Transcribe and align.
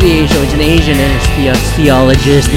the. 0.00 0.24
It's 0.24 0.52
an 0.52 0.60
Asian 0.60 0.96
anesthesiologist 0.96 2.50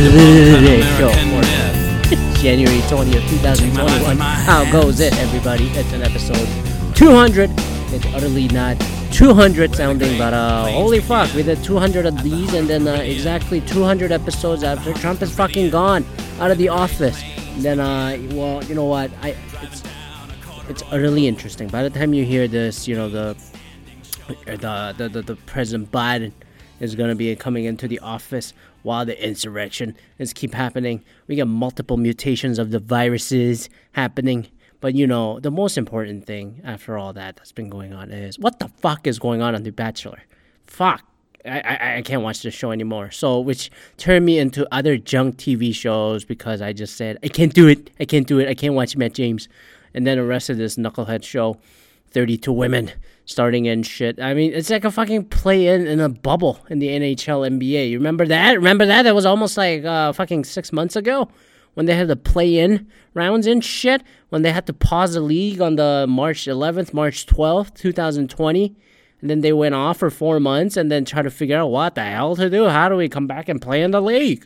show 0.97 1.09
for 2.09 2.41
January 2.41 2.79
20th, 2.79 3.29
2021. 3.29 4.17
How 4.17 4.69
goes 4.71 4.99
it, 4.99 5.15
everybody? 5.19 5.67
It's 5.69 5.93
an 5.93 6.01
episode 6.01 6.47
200. 6.95 7.51
It's 7.93 8.05
utterly 8.07 8.47
not 8.47 8.79
200 9.11 9.75
sounding, 9.75 10.17
but 10.17 10.33
uh, 10.33 10.71
holy 10.71 10.99
fuck, 10.99 11.31
we 11.35 11.43
did 11.43 11.63
200 11.63 12.07
of 12.07 12.23
these, 12.23 12.53
and 12.55 12.67
then 12.67 12.87
uh, 12.87 12.93
exactly 12.93 13.61
200 13.61 14.11
episodes 14.11 14.63
after 14.63 14.91
Trump 14.93 15.21
is 15.21 15.35
fucking 15.35 15.69
gone 15.69 16.03
out 16.39 16.49
of 16.49 16.57
the 16.57 16.69
office. 16.69 17.21
then, 17.57 17.79
uh, 17.79 18.17
well, 18.31 18.63
you 18.63 18.73
know 18.73 18.85
what? 18.85 19.11
I 19.21 19.35
it's 19.61 19.83
it's 20.69 20.83
utterly 20.91 21.27
interesting. 21.27 21.67
By 21.67 21.83
the 21.83 21.91
time 21.91 22.15
you 22.15 22.25
hear 22.25 22.47
this, 22.47 22.87
you 22.87 22.95
know 22.95 23.09
the 23.09 23.37
the 24.45 24.95
the, 24.97 25.07
the, 25.09 25.21
the 25.21 25.35
President 25.45 25.91
Biden 25.91 26.31
is 26.79 26.95
going 26.95 27.09
to 27.09 27.15
be 27.15 27.35
coming 27.35 27.65
into 27.65 27.87
the 27.87 27.99
office 27.99 28.53
while 28.83 29.05
the 29.05 29.25
insurrection 29.25 29.95
is 30.17 30.33
keep 30.33 30.53
happening. 30.53 31.03
We 31.27 31.35
got 31.35 31.47
multiple 31.47 31.97
mutations 31.97 32.59
of 32.59 32.71
the 32.71 32.79
viruses 32.79 33.69
happening. 33.93 34.47
But 34.79 34.93
you 34.95 35.07
know, 35.07 35.39
the 35.39 35.51
most 35.51 35.77
important 35.77 36.25
thing 36.25 36.61
after 36.63 36.97
all 36.97 37.13
that 37.13 37.35
that's 37.35 37.51
been 37.51 37.69
going 37.69 37.93
on 37.93 38.11
is 38.11 38.37
what 38.37 38.59
the 38.59 38.67
fuck 38.67 39.07
is 39.07 39.19
going 39.19 39.41
on 39.41 39.55
on 39.55 39.63
The 39.63 39.71
Bachelor? 39.71 40.21
Fuck. 40.67 41.03
I, 41.45 41.59
I, 41.61 41.95
I 41.97 42.01
can't 42.01 42.23
watch 42.23 42.41
this 42.43 42.53
show 42.53 42.71
anymore. 42.71 43.09
So, 43.11 43.39
which 43.39 43.71
turned 43.97 44.25
me 44.25 44.37
into 44.37 44.67
other 44.71 44.97
junk 44.97 45.37
TV 45.37 45.73
shows 45.73 46.25
because 46.25 46.61
I 46.61 46.73
just 46.73 46.95
said, 46.95 47.17
I 47.23 47.29
can't 47.29 47.53
do 47.53 47.67
it. 47.67 47.89
I 47.99 48.05
can't 48.05 48.27
do 48.27 48.39
it. 48.39 48.47
I 48.47 48.53
can't 48.53 48.73
watch 48.73 48.95
Matt 48.97 49.13
James. 49.13 49.47
And 49.93 50.05
then 50.05 50.17
the 50.17 50.25
rest 50.25 50.49
of 50.49 50.57
this 50.57 50.75
knucklehead 50.75 51.23
show, 51.23 51.57
32 52.11 52.51
Women 52.51 52.91
starting 53.27 53.67
and 53.67 53.85
shit. 53.85 54.19
I 54.19 54.33
mean, 54.33 54.53
it's 54.53 54.71
like 54.71 54.85
a 54.85 54.91
fucking 54.91 55.25
play 55.25 55.67
in 55.67 55.85
in 55.85 55.99
a 55.99 56.09
bubble 56.09 56.65
in 56.69 56.79
the 56.79 56.87
NHL 56.87 57.47
NBA. 57.47 57.91
You 57.91 57.99
remember 57.99 58.25
that? 58.25 58.55
Remember 58.55 58.85
that? 58.87 59.03
That 59.03 59.13
was 59.13 59.25
almost 59.25 59.57
like 59.57 59.83
uh, 59.83 60.13
fucking 60.13 60.45
six 60.45 60.73
months 60.73 60.95
ago 60.95 61.29
when 61.75 61.85
they 61.85 61.95
had 61.95 62.07
the 62.07 62.15
play 62.15 62.57
in 62.57 62.87
rounds 63.13 63.45
and 63.45 63.63
shit. 63.63 64.01
When 64.29 64.41
they 64.41 64.51
had 64.51 64.65
to 64.65 64.73
pause 64.73 65.13
the 65.13 65.21
league 65.21 65.61
on 65.61 65.75
the 65.75 66.05
March 66.09 66.45
11th, 66.45 66.93
March 66.93 67.27
12th, 67.27 67.75
2020. 67.75 68.75
And 69.19 69.29
then 69.29 69.41
they 69.41 69.53
went 69.53 69.75
off 69.75 69.97
for 69.97 70.09
four 70.09 70.39
months 70.39 70.77
and 70.77 70.91
then 70.91 71.03
try 71.03 71.21
to 71.21 71.31
figure 71.31 71.57
out 71.57 71.67
what 71.67 71.95
the 71.95 72.03
hell 72.03 72.35
to 72.35 72.49
do. 72.49 72.67
How 72.67 72.87
do 72.87 72.95
we 72.95 73.09
come 73.09 73.27
back 73.27 73.49
and 73.49 73.61
play 73.61 73.81
in 73.81 73.91
the 73.91 74.01
league? 74.01 74.45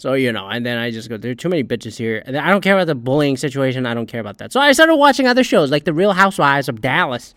So, 0.00 0.14
you 0.14 0.32
know, 0.32 0.48
and 0.48 0.64
then 0.64 0.78
I 0.78 0.90
just 0.90 1.10
go, 1.10 1.18
there 1.18 1.30
are 1.30 1.34
too 1.34 1.50
many 1.50 1.62
bitches 1.62 1.98
here. 1.98 2.22
And 2.24 2.34
I 2.34 2.48
don't 2.48 2.62
care 2.62 2.74
about 2.74 2.86
the 2.86 2.94
bullying 2.94 3.36
situation. 3.36 3.84
I 3.84 3.92
don't 3.92 4.06
care 4.06 4.22
about 4.22 4.38
that. 4.38 4.50
So 4.50 4.58
I 4.58 4.72
started 4.72 4.96
watching 4.96 5.26
other 5.26 5.44
shows 5.44 5.70
like 5.70 5.84
The 5.84 5.92
Real 5.92 6.14
Housewives 6.14 6.70
of 6.70 6.80
Dallas. 6.80 7.34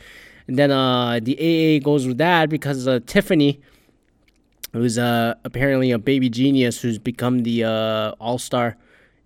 And 0.48 0.58
then 0.58 0.72
uh, 0.72 1.20
the 1.22 1.36
AA 1.36 1.84
goes 1.84 2.08
with 2.08 2.20
that 2.20 2.50
because 2.50 2.88
uh, 2.88 3.02
Tiffany, 3.06 3.60
who's 4.72 4.98
uh, 4.98 5.34
apparently 5.44 5.92
a 5.92 6.00
baby 6.00 6.30
genius 6.30 6.82
who's 6.82 6.98
become 6.98 7.40
the 7.40 7.66
uh, 7.66 8.12
all 8.22 8.38
star, 8.38 8.78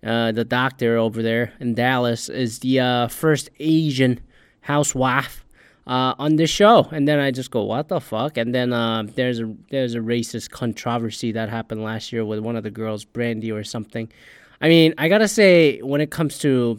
uh, 0.02 0.32
the 0.32 0.44
doctor 0.44 0.96
over 0.96 1.22
there 1.22 1.52
in 1.60 1.74
Dallas, 1.74 2.28
is 2.28 2.58
the 2.58 2.80
uh, 2.80 3.06
first 3.06 3.50
Asian 3.60 4.18
housewife 4.62 5.44
uh, 5.88 6.14
on 6.18 6.36
the 6.36 6.46
show, 6.46 6.86
and 6.92 7.08
then 7.08 7.18
I 7.18 7.30
just 7.30 7.50
go, 7.50 7.64
"What 7.64 7.88
the 7.88 7.98
fuck?" 7.98 8.36
And 8.36 8.54
then 8.54 8.72
uh, 8.72 9.04
there's 9.14 9.40
a 9.40 9.54
there's 9.70 9.94
a 9.94 10.00
racist 10.00 10.50
controversy 10.50 11.32
that 11.32 11.48
happened 11.48 11.82
last 11.82 12.12
year 12.12 12.24
with 12.24 12.40
one 12.40 12.56
of 12.56 12.62
the 12.62 12.70
girls, 12.70 13.04
Brandy 13.04 13.50
or 13.50 13.64
something. 13.64 14.12
I 14.60 14.68
mean, 14.68 14.92
I 14.98 15.08
gotta 15.08 15.28
say, 15.28 15.78
when 15.80 16.00
it 16.02 16.10
comes 16.10 16.38
to 16.40 16.78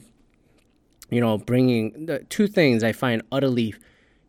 you 1.09 1.19
know 1.19 1.39
bringing 1.39 2.05
the 2.05 2.19
two 2.29 2.47
things, 2.47 2.83
I 2.83 2.91
find 2.91 3.23
utterly 3.31 3.73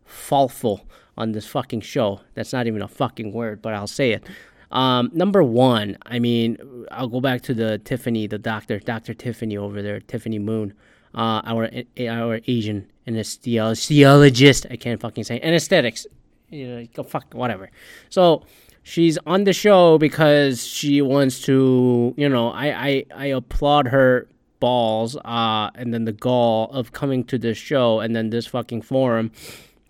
faultful 0.07 0.87
on 1.19 1.33
this 1.33 1.47
fucking 1.47 1.83
show. 1.83 2.21
That's 2.35 2.53
not 2.55 2.67
even 2.67 2.81
a 2.81 2.89
fucking 2.89 3.33
word, 3.33 3.61
but 3.61 3.75
I'll 3.75 3.87
say 3.87 4.13
it. 4.13 4.25
Um, 4.71 5.11
number 5.13 5.43
one, 5.43 5.99
I 6.07 6.21
mean, 6.21 6.87
I'll 6.91 7.09
go 7.09 7.21
back 7.21 7.43
to 7.43 7.55
the 7.55 7.79
Tiffany, 7.79 8.27
the 8.29 8.39
doctor, 8.39 8.79
Doctor 8.79 9.13
Tiffany 9.13 9.57
over 9.57 9.83
there, 9.83 10.01
Tiffany 10.01 10.39
Moon, 10.39 10.73
uh, 11.15 11.43
our 11.45 11.71
our 11.99 12.41
Asian 12.47 12.91
anesthesiologist. 13.07 14.71
I 14.71 14.77
can't 14.77 15.01
fucking 15.01 15.25
say 15.25 15.41
anesthetics. 15.41 16.07
You 16.49 16.67
know, 16.67 16.87
go 16.95 17.03
fuck 17.03 17.33
whatever. 17.33 17.71
So 18.09 18.45
she's 18.83 19.19
on 19.27 19.45
the 19.45 19.53
show 19.53 19.99
because 19.99 20.67
she 20.67 21.03
wants 21.03 21.41
to. 21.43 22.15
You 22.17 22.29
know, 22.29 22.51
I 22.51 22.67
I, 22.89 23.05
I 23.15 23.27
applaud 23.27 23.89
her 23.89 24.29
balls. 24.61 25.17
Uh, 25.17 25.71
and 25.75 25.93
then 25.93 26.05
the 26.05 26.13
gall 26.13 26.71
of 26.71 26.93
coming 26.93 27.25
to 27.25 27.39
this 27.39 27.59
show 27.59 27.99
and 27.99 28.15
then 28.15 28.31
this 28.31 28.47
fucking 28.47 28.83
forum. 28.83 29.33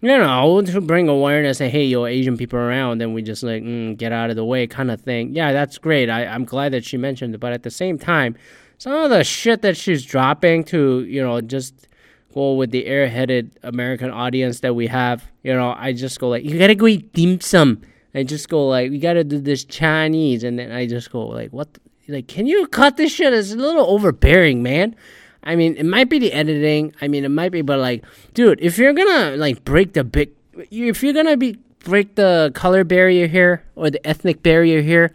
You 0.03 0.17
know, 0.17 0.63
to 0.63 0.81
bring 0.81 1.09
awareness 1.09 1.61
and 1.61 1.71
hey, 1.71 1.85
yo, 1.85 2.07
Asian 2.07 2.39
people 2.39 2.59
around, 2.59 3.03
then 3.03 3.13
we 3.13 3.21
just 3.21 3.43
like 3.43 3.63
mm, 3.63 3.99
get 3.99 4.13
out 4.13 4.31
of 4.31 4.37
the 4.37 4.45
way, 4.47 4.67
kind 4.67 4.91
of 4.91 4.99
thing. 4.99 5.35
Yeah, 5.35 5.53
that's 5.53 5.77
great. 5.77 6.09
I, 6.09 6.25
I'm 6.25 6.47
glad 6.47 6.73
that 6.73 6.87
she 6.87 6.97
mentioned 6.97 7.35
it, 7.35 7.39
but 7.39 7.53
at 7.53 7.65
the 7.65 7.71
same 7.71 7.99
time, 7.99 8.35
some 8.81 8.95
of 8.95 9.11
the 9.11 9.23
shit 9.23 9.61
that 9.61 9.77
she's 9.77 10.07
dropping 10.07 10.65
to, 10.65 11.05
you 11.05 11.23
know, 11.23 11.43
just 11.43 11.87
go 12.33 12.55
with 12.55 12.71
the 12.71 12.87
airheaded 12.87 13.51
American 13.63 14.11
audience 14.11 14.61
that 14.61 14.75
we 14.75 14.87
have. 14.87 15.31
You 15.43 15.53
know, 15.53 15.75
I 15.77 15.93
just 15.93 16.19
go 16.19 16.31
like, 16.31 16.45
you 16.45 16.59
gotta 16.59 16.75
go 16.75 16.87
eat 16.87 17.13
dim 17.13 17.43
sum. 17.43 17.83
I 18.15 18.23
just 18.23 18.49
go 18.49 18.67
like, 18.67 18.91
we 18.91 18.99
gotta 18.99 19.23
do 19.23 19.39
this 19.39 19.65
Chinese, 19.65 20.45
and 20.45 20.59
then 20.59 20.73
I 20.73 20.87
just 20.87 21.13
go 21.13 21.27
like, 21.27 21.51
what? 21.51 21.69
Like, 22.09 22.27
can 22.27 22.47
you 22.47 22.67
cut 22.69 22.97
this 22.97 23.13
shit? 23.13 23.35
It's 23.35 23.53
a 23.53 23.57
little 23.57 23.85
overbearing, 23.87 24.63
man. 24.63 24.97
I 25.45 25.57
mean, 25.57 25.77
it 25.77 25.85
might 25.85 26.09
be 26.09 26.19
the 26.19 26.33
editing. 26.33 26.95
I 27.03 27.09
mean, 27.09 27.27
it 27.27 27.31
might 27.31 27.53
be, 27.53 27.61
but 27.61 27.79
like, 27.81 28.03
dude, 28.33 28.61
if 28.63 28.79
you're 28.79 28.95
gonna 28.95 29.37
like 29.37 29.63
break 29.63 29.93
the 29.93 30.05
big, 30.05 30.31
if 30.71 31.03
you're 31.03 31.13
gonna 31.13 31.37
be 31.37 31.59
break 31.81 32.15
the 32.15 32.51
color 32.55 32.85
barrier 32.85 33.27
here 33.27 33.63
or 33.77 33.91
the 33.91 34.05
ethnic 34.07 34.43
barrier 34.43 34.81
here, 34.81 35.13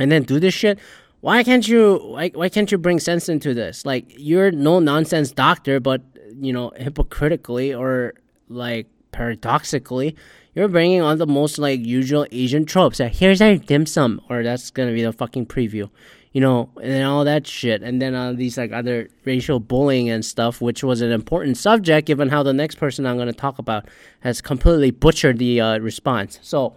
and 0.00 0.10
then 0.10 0.24
do 0.24 0.40
this 0.40 0.52
shit, 0.52 0.80
why 1.22 1.44
can't 1.44 1.66
you? 1.66 1.98
Why, 2.02 2.30
why 2.34 2.48
can't 2.48 2.70
you 2.70 2.78
bring 2.78 2.98
sense 2.98 3.28
into 3.28 3.54
this? 3.54 3.86
Like, 3.86 4.06
you're 4.08 4.50
no 4.50 4.80
nonsense 4.80 5.30
doctor, 5.30 5.78
but 5.78 6.02
you 6.40 6.52
know, 6.52 6.72
hypocritically 6.76 7.72
or 7.72 8.14
like 8.48 8.88
paradoxically, 9.12 10.16
you're 10.54 10.66
bringing 10.66 11.00
on 11.00 11.18
the 11.18 11.26
most 11.26 11.58
like 11.58 11.78
usual 11.86 12.26
Asian 12.32 12.64
tropes. 12.64 12.98
Like, 12.98 13.14
here's 13.14 13.40
our 13.40 13.56
dim 13.56 13.86
sum, 13.86 14.20
or 14.28 14.42
that's 14.42 14.72
gonna 14.72 14.92
be 14.92 15.02
the 15.02 15.12
fucking 15.12 15.46
preview, 15.46 15.88
you 16.32 16.40
know, 16.40 16.70
and 16.82 16.90
then 16.90 17.04
all 17.04 17.24
that 17.24 17.46
shit. 17.46 17.82
And 17.82 18.02
then 18.02 18.16
uh, 18.16 18.32
these 18.32 18.58
like 18.58 18.72
other 18.72 19.08
racial 19.24 19.60
bullying 19.60 20.10
and 20.10 20.24
stuff, 20.24 20.60
which 20.60 20.82
was 20.82 21.02
an 21.02 21.12
important 21.12 21.56
subject 21.56 22.08
given 22.08 22.30
how 22.30 22.42
the 22.42 22.52
next 22.52 22.74
person 22.78 23.06
I'm 23.06 23.16
gonna 23.16 23.32
talk 23.32 23.60
about 23.60 23.88
has 24.20 24.40
completely 24.40 24.90
butchered 24.90 25.38
the 25.38 25.60
uh, 25.60 25.78
response. 25.78 26.40
So, 26.42 26.74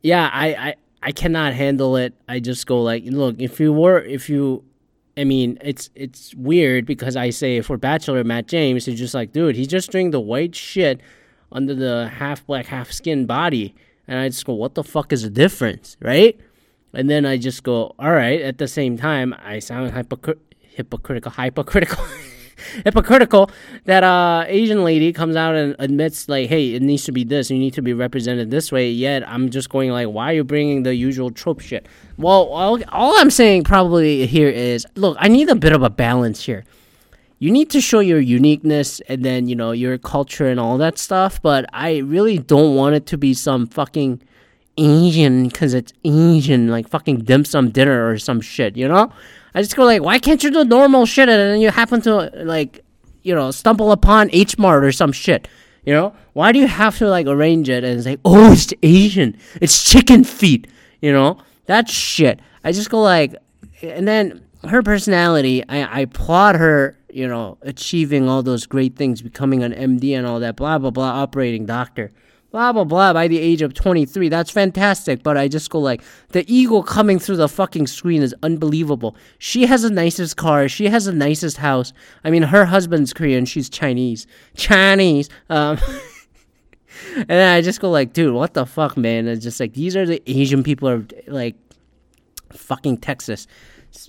yeah, 0.00 0.30
I, 0.32 0.46
I 0.54 0.74
I 1.02 1.12
cannot 1.12 1.54
handle 1.54 1.96
it. 1.96 2.14
I 2.28 2.40
just 2.40 2.66
go 2.66 2.82
like, 2.82 3.04
look, 3.06 3.36
if 3.38 3.58
you 3.58 3.72
were, 3.72 4.00
if 4.00 4.28
you 4.28 4.64
I 5.16 5.24
mean, 5.24 5.58
it's 5.60 5.90
it's 5.94 6.34
weird 6.34 6.86
because 6.86 7.16
I 7.16 7.30
say 7.30 7.60
for 7.60 7.76
Bachelor 7.76 8.24
Matt 8.24 8.46
James, 8.46 8.86
he's 8.86 8.98
just 8.98 9.14
like, 9.14 9.32
dude, 9.32 9.56
he's 9.56 9.68
just 9.68 9.90
doing 9.90 10.12
the 10.12 10.20
white 10.20 10.54
shit 10.54 11.00
under 11.52 11.74
the 11.74 12.08
half 12.08 12.46
black, 12.46 12.66
half 12.66 12.92
skin 12.92 13.26
body, 13.26 13.74
and 14.06 14.18
I 14.18 14.28
just 14.28 14.44
go, 14.44 14.54
what 14.54 14.74
the 14.74 14.84
fuck 14.84 15.12
is 15.12 15.22
the 15.22 15.30
difference, 15.30 15.96
right? 16.00 16.38
And 16.92 17.10
then 17.10 17.26
I 17.26 17.36
just 17.36 17.62
go, 17.62 17.94
all 17.98 18.12
right. 18.12 18.40
At 18.40 18.58
the 18.58 18.66
same 18.66 18.96
time, 18.96 19.34
I 19.44 19.58
sound 19.58 19.92
hypocr- 19.92 20.38
hypocritical, 20.60 21.32
hypocritical. 21.32 22.04
hypocritical 22.84 23.50
that 23.84 24.04
uh 24.04 24.44
Asian 24.46 24.84
lady 24.84 25.12
comes 25.12 25.36
out 25.36 25.54
and 25.54 25.76
admits 25.78 26.28
like, 26.28 26.48
hey, 26.48 26.74
it 26.74 26.82
needs 26.82 27.04
to 27.04 27.12
be 27.12 27.24
this. 27.24 27.50
You 27.50 27.58
need 27.58 27.74
to 27.74 27.82
be 27.82 27.92
represented 27.92 28.50
this 28.50 28.70
way. 28.72 28.90
Yet 28.90 29.26
I'm 29.28 29.50
just 29.50 29.70
going 29.70 29.90
like, 29.90 30.08
why 30.08 30.32
are 30.32 30.34
you 30.34 30.44
bringing 30.44 30.82
the 30.82 30.94
usual 30.94 31.30
trope 31.30 31.60
shit? 31.60 31.86
Well, 32.16 32.44
all, 32.44 32.78
all 32.88 33.18
I'm 33.18 33.30
saying 33.30 33.64
probably 33.64 34.26
here 34.26 34.48
is, 34.48 34.86
look, 34.94 35.16
I 35.20 35.28
need 35.28 35.48
a 35.48 35.54
bit 35.54 35.72
of 35.72 35.82
a 35.82 35.90
balance 35.90 36.44
here. 36.44 36.64
You 37.38 37.50
need 37.50 37.70
to 37.70 37.80
show 37.80 38.00
your 38.00 38.20
uniqueness 38.20 39.00
and 39.08 39.24
then 39.24 39.48
you 39.48 39.56
know 39.56 39.72
your 39.72 39.96
culture 39.96 40.46
and 40.46 40.60
all 40.60 40.76
that 40.78 40.98
stuff. 40.98 41.40
But 41.40 41.64
I 41.72 41.98
really 41.98 42.38
don't 42.38 42.74
want 42.74 42.94
it 42.94 43.06
to 43.06 43.16
be 43.16 43.32
some 43.32 43.66
fucking 43.66 44.20
Asian 44.76 45.48
because 45.48 45.74
it's 45.74 45.92
Asian, 46.04 46.68
like 46.68 46.88
fucking 46.88 47.20
dim 47.20 47.44
sum 47.44 47.70
dinner 47.70 48.08
or 48.08 48.18
some 48.18 48.40
shit, 48.40 48.76
you 48.76 48.88
know? 48.88 49.12
I 49.54 49.62
just 49.62 49.76
go 49.76 49.84
like, 49.84 50.02
why 50.02 50.18
can't 50.18 50.42
you 50.42 50.50
do 50.50 50.64
normal 50.64 51.06
shit 51.06 51.28
and 51.28 51.38
then 51.38 51.60
you 51.60 51.70
happen 51.70 52.00
to 52.02 52.30
like, 52.44 52.84
you 53.22 53.34
know, 53.34 53.50
stumble 53.50 53.92
upon 53.92 54.30
H 54.32 54.58
Mart 54.58 54.84
or 54.84 54.92
some 54.92 55.12
shit? 55.12 55.48
You 55.84 55.94
know, 55.94 56.14
why 56.34 56.52
do 56.52 56.58
you 56.58 56.66
have 56.66 56.98
to 56.98 57.08
like 57.08 57.26
arrange 57.26 57.68
it 57.68 57.84
and 57.84 58.02
say, 58.02 58.18
oh, 58.24 58.52
it's 58.52 58.72
Asian, 58.82 59.36
it's 59.60 59.82
chicken 59.82 60.24
feet? 60.24 60.66
You 61.00 61.12
know, 61.12 61.38
that 61.66 61.88
shit. 61.88 62.40
I 62.62 62.72
just 62.72 62.90
go 62.90 63.00
like, 63.00 63.34
and 63.82 64.06
then 64.06 64.44
her 64.68 64.82
personality, 64.82 65.64
I, 65.68 65.82
I 65.82 66.00
applaud 66.00 66.56
her, 66.56 66.98
you 67.08 67.26
know, 67.26 67.56
achieving 67.62 68.28
all 68.28 68.42
those 68.42 68.66
great 68.66 68.96
things, 68.96 69.22
becoming 69.22 69.62
an 69.62 69.72
MD 69.72 70.16
and 70.16 70.26
all 70.26 70.40
that, 70.40 70.56
blah 70.56 70.78
blah 70.78 70.90
blah, 70.90 71.22
operating 71.22 71.66
doctor 71.66 72.12
blah 72.50 72.72
blah 72.72 72.84
blah 72.84 73.12
by 73.12 73.28
the 73.28 73.38
age 73.38 73.62
of 73.62 73.74
23 73.74 74.28
that's 74.28 74.50
fantastic 74.50 75.22
but 75.22 75.36
i 75.36 75.46
just 75.46 75.70
go 75.70 75.78
like 75.78 76.02
the 76.30 76.44
eagle 76.52 76.82
coming 76.82 77.18
through 77.18 77.36
the 77.36 77.48
fucking 77.48 77.86
screen 77.86 78.22
is 78.22 78.34
unbelievable. 78.42 79.16
She 79.38 79.66
has 79.66 79.82
the 79.82 79.90
nicest 79.90 80.36
car. 80.36 80.68
She 80.68 80.86
has 80.86 81.04
the 81.04 81.12
nicest 81.12 81.58
house. 81.58 81.92
I 82.24 82.30
mean 82.30 82.42
her 82.42 82.66
husband's 82.66 83.12
korean. 83.12 83.44
She's 83.44 83.68
chinese. 83.68 84.26
Chinese 84.56 85.28
um 85.48 85.78
and 87.16 87.28
then 87.28 87.54
I 87.54 87.60
just 87.60 87.80
go 87.80 87.90
like, 87.90 88.12
dude, 88.12 88.34
what 88.34 88.54
the 88.54 88.66
fuck, 88.66 88.96
man? 88.96 89.26
It's 89.28 89.42
just 89.42 89.60
like 89.60 89.74
these 89.74 89.96
are 89.96 90.06
the 90.06 90.22
Asian 90.26 90.62
people 90.62 90.88
are 90.88 91.04
like 91.26 91.56
fucking 92.52 92.98
Texas. 92.98 93.46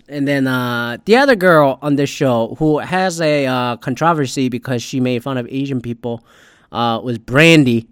And 0.08 0.28
then 0.28 0.46
uh, 0.46 0.98
the 1.06 1.16
other 1.16 1.36
girl 1.36 1.80
on 1.82 1.96
this 1.96 2.10
show 2.10 2.56
who 2.60 2.80
has 2.80 3.20
a 3.20 3.48
uh, 3.48 3.78
controversy 3.78 4.48
because 4.50 4.84
she 4.84 5.00
made 5.00 5.24
fun 5.24 5.38
of 5.38 5.48
Asian 5.50 5.82
people 5.82 6.24
uh, 6.72 7.02
was 7.04 7.18
Brandy, 7.18 7.88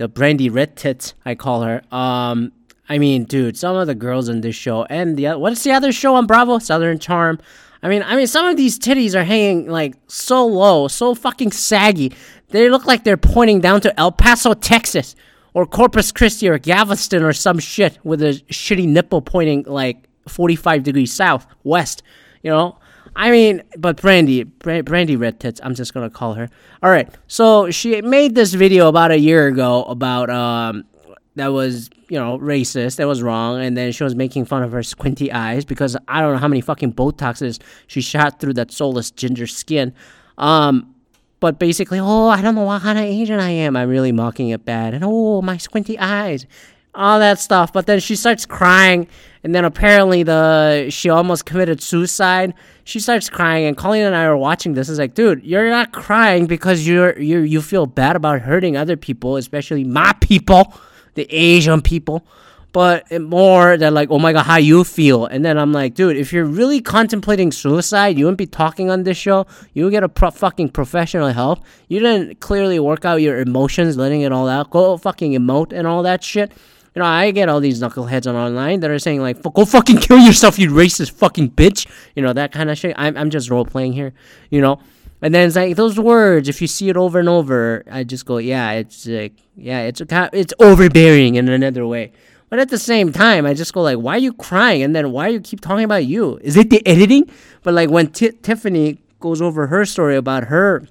the 0.00 0.08
Brandy 0.08 0.48
Red 0.48 0.76
Tits, 0.76 1.12
I 1.26 1.34
call 1.34 1.60
her. 1.60 1.82
Um, 1.94 2.52
I 2.88 2.96
mean, 2.96 3.24
dude, 3.24 3.58
some 3.58 3.76
of 3.76 3.86
the 3.86 3.94
girls 3.94 4.30
in 4.30 4.40
this 4.40 4.56
show 4.56 4.84
and 4.84 5.14
the 5.14 5.34
what's 5.34 5.62
the 5.62 5.72
other 5.72 5.92
show 5.92 6.14
on 6.14 6.26
Bravo? 6.26 6.58
Southern 6.58 6.98
Charm. 6.98 7.38
I 7.82 7.90
mean, 7.90 8.02
I 8.02 8.16
mean, 8.16 8.26
some 8.26 8.46
of 8.46 8.56
these 8.56 8.78
titties 8.78 9.14
are 9.14 9.24
hanging 9.24 9.68
like 9.68 9.94
so 10.06 10.46
low, 10.46 10.88
so 10.88 11.14
fucking 11.14 11.52
saggy. 11.52 12.14
They 12.48 12.70
look 12.70 12.86
like 12.86 13.04
they're 13.04 13.18
pointing 13.18 13.60
down 13.60 13.82
to 13.82 14.00
El 14.00 14.10
Paso, 14.10 14.54
Texas, 14.54 15.14
or 15.52 15.66
Corpus 15.66 16.12
Christi, 16.12 16.48
or 16.48 16.56
Galveston, 16.56 17.22
or 17.22 17.34
some 17.34 17.58
shit 17.58 17.98
with 18.02 18.22
a 18.22 18.42
shitty 18.48 18.88
nipple 18.88 19.20
pointing 19.20 19.64
like 19.64 20.08
45 20.28 20.82
degrees 20.82 21.12
south 21.12 21.46
west. 21.62 22.02
You 22.42 22.50
know, 22.52 22.78
I 23.16 23.30
mean, 23.30 23.62
but 23.76 24.00
Brandy, 24.00 24.44
Brandy 24.44 25.16
Red 25.16 25.40
Tits, 25.40 25.60
I'm 25.62 25.74
just 25.74 25.92
gonna 25.92 26.10
call 26.10 26.34
her. 26.34 26.48
All 26.82 26.90
right, 26.90 27.08
so 27.26 27.70
she 27.70 28.00
made 28.02 28.34
this 28.34 28.54
video 28.54 28.88
about 28.88 29.10
a 29.10 29.18
year 29.18 29.48
ago 29.48 29.84
about 29.84 30.30
um 30.30 30.84
that 31.36 31.48
was 31.48 31.90
you 32.08 32.18
know 32.18 32.38
racist, 32.38 32.96
that 32.96 33.06
was 33.06 33.22
wrong, 33.22 33.60
and 33.60 33.76
then 33.76 33.92
she 33.92 34.04
was 34.04 34.14
making 34.14 34.44
fun 34.44 34.62
of 34.62 34.72
her 34.72 34.82
squinty 34.82 35.32
eyes 35.32 35.64
because 35.64 35.96
I 36.08 36.20
don't 36.20 36.32
know 36.32 36.38
how 36.38 36.48
many 36.48 36.60
fucking 36.60 36.94
Botoxes 36.94 37.60
she 37.86 38.00
shot 38.00 38.40
through 38.40 38.54
that 38.54 38.70
soulless 38.70 39.10
ginger 39.10 39.46
skin. 39.46 39.94
Um, 40.38 40.94
but 41.40 41.58
basically, 41.58 41.98
oh, 41.98 42.28
I 42.28 42.42
don't 42.42 42.54
know 42.54 42.64
what 42.64 42.82
kind 42.82 42.98
of 42.98 43.04
Asian 43.04 43.40
I 43.40 43.50
am. 43.50 43.74
I'm 43.74 43.88
really 43.88 44.12
mocking 44.12 44.50
it 44.50 44.64
bad, 44.64 44.94
and 44.94 45.04
oh, 45.04 45.40
my 45.42 45.56
squinty 45.56 45.98
eyes, 45.98 46.46
all 46.94 47.18
that 47.18 47.38
stuff. 47.38 47.72
But 47.72 47.86
then 47.86 48.00
she 48.00 48.16
starts 48.16 48.46
crying, 48.46 49.08
and 49.44 49.54
then 49.54 49.64
apparently 49.64 50.22
the 50.22 50.88
she 50.90 51.08
almost 51.08 51.46
committed 51.46 51.82
suicide. 51.82 52.54
She 52.84 53.00
starts 53.00 53.28
crying, 53.30 53.66
and 53.66 53.76
Colleen 53.76 54.04
and 54.04 54.16
I 54.16 54.24
are 54.24 54.36
watching 54.36 54.74
this. 54.74 54.88
It's 54.88 54.98
like, 54.98 55.14
dude, 55.14 55.44
you're 55.44 55.70
not 55.70 55.92
crying 55.92 56.46
because 56.46 56.86
you're 56.86 57.18
you 57.18 57.40
you 57.40 57.62
feel 57.62 57.86
bad 57.86 58.16
about 58.16 58.40
hurting 58.40 58.76
other 58.76 58.96
people, 58.96 59.36
especially 59.36 59.84
my 59.84 60.12
people 60.20 60.74
the 61.14 61.26
Asian 61.30 61.82
people, 61.82 62.26
but 62.72 63.10
more 63.20 63.76
that 63.76 63.92
like, 63.92 64.10
oh 64.10 64.18
my 64.18 64.32
god, 64.32 64.44
how 64.44 64.56
you 64.56 64.84
feel. 64.84 65.26
And 65.26 65.44
then 65.44 65.58
I'm 65.58 65.72
like, 65.72 65.94
dude, 65.94 66.16
if 66.16 66.32
you're 66.32 66.44
really 66.44 66.80
contemplating 66.80 67.50
suicide, 67.50 68.16
you 68.16 68.24
wouldn't 68.24 68.38
be 68.38 68.46
talking 68.46 68.90
on 68.90 69.02
this 69.02 69.16
show. 69.16 69.46
You 69.72 69.84
would 69.84 69.90
get 69.90 70.04
a 70.04 70.08
pro- 70.08 70.30
fucking 70.30 70.70
professional 70.70 71.28
help. 71.28 71.64
You 71.88 72.00
didn't 72.00 72.40
clearly 72.40 72.78
work 72.78 73.04
out 73.04 73.16
your 73.16 73.38
emotions, 73.40 73.96
letting 73.96 74.20
it 74.20 74.32
all 74.32 74.48
out. 74.48 74.70
Go 74.70 74.96
fucking 74.96 75.32
emote 75.32 75.72
and 75.72 75.86
all 75.86 76.02
that 76.04 76.22
shit. 76.22 76.52
You 76.94 77.00
know, 77.00 77.06
I 77.06 77.30
get 77.30 77.48
all 77.48 77.60
these 77.60 77.80
knuckleheads 77.80 78.26
on 78.28 78.34
online 78.34 78.80
that 78.80 78.90
are 78.90 78.98
saying 78.98 79.20
like, 79.20 79.42
"Go 79.42 79.64
fucking 79.64 79.98
kill 79.98 80.18
yourself, 80.18 80.58
you 80.58 80.70
racist 80.70 81.12
fucking 81.12 81.52
bitch." 81.52 81.86
You 82.16 82.22
know 82.22 82.32
that 82.32 82.52
kind 82.52 82.70
of 82.70 82.78
shit. 82.78 82.94
I'm 82.98 83.16
I'm 83.16 83.30
just 83.30 83.50
role 83.50 83.64
playing 83.64 83.92
here. 83.92 84.12
You 84.50 84.60
know, 84.60 84.80
and 85.22 85.34
then 85.34 85.46
it's 85.46 85.56
like 85.56 85.76
those 85.76 85.98
words. 85.98 86.48
If 86.48 86.60
you 86.60 86.66
see 86.66 86.88
it 86.88 86.96
over 86.96 87.18
and 87.18 87.28
over, 87.28 87.84
I 87.90 88.04
just 88.04 88.24
go, 88.24 88.38
yeah, 88.38 88.72
it's 88.72 89.06
like, 89.06 89.34
yeah, 89.56 89.80
it's 89.82 90.00
a, 90.00 90.30
it's 90.32 90.54
overbearing 90.58 91.34
in 91.34 91.48
another 91.48 91.86
way. 91.86 92.12
But 92.48 92.58
at 92.58 92.70
the 92.70 92.78
same 92.78 93.12
time, 93.12 93.46
I 93.46 93.54
just 93.54 93.72
go 93.72 93.82
like, 93.82 93.98
why 93.98 94.16
are 94.16 94.18
you 94.18 94.32
crying? 94.32 94.82
And 94.82 94.96
then 94.96 95.12
why 95.12 95.28
you 95.28 95.40
keep 95.40 95.60
talking 95.60 95.84
about 95.84 96.06
you? 96.06 96.40
Is 96.42 96.56
it 96.56 96.70
the 96.70 96.84
editing? 96.86 97.30
But 97.62 97.74
like 97.74 97.90
when 97.90 98.08
T- 98.08 98.32
Tiffany 98.42 98.98
goes 99.20 99.40
over 99.42 99.66
her 99.68 99.84
story 99.84 100.16
about 100.16 100.44
her 100.44 100.88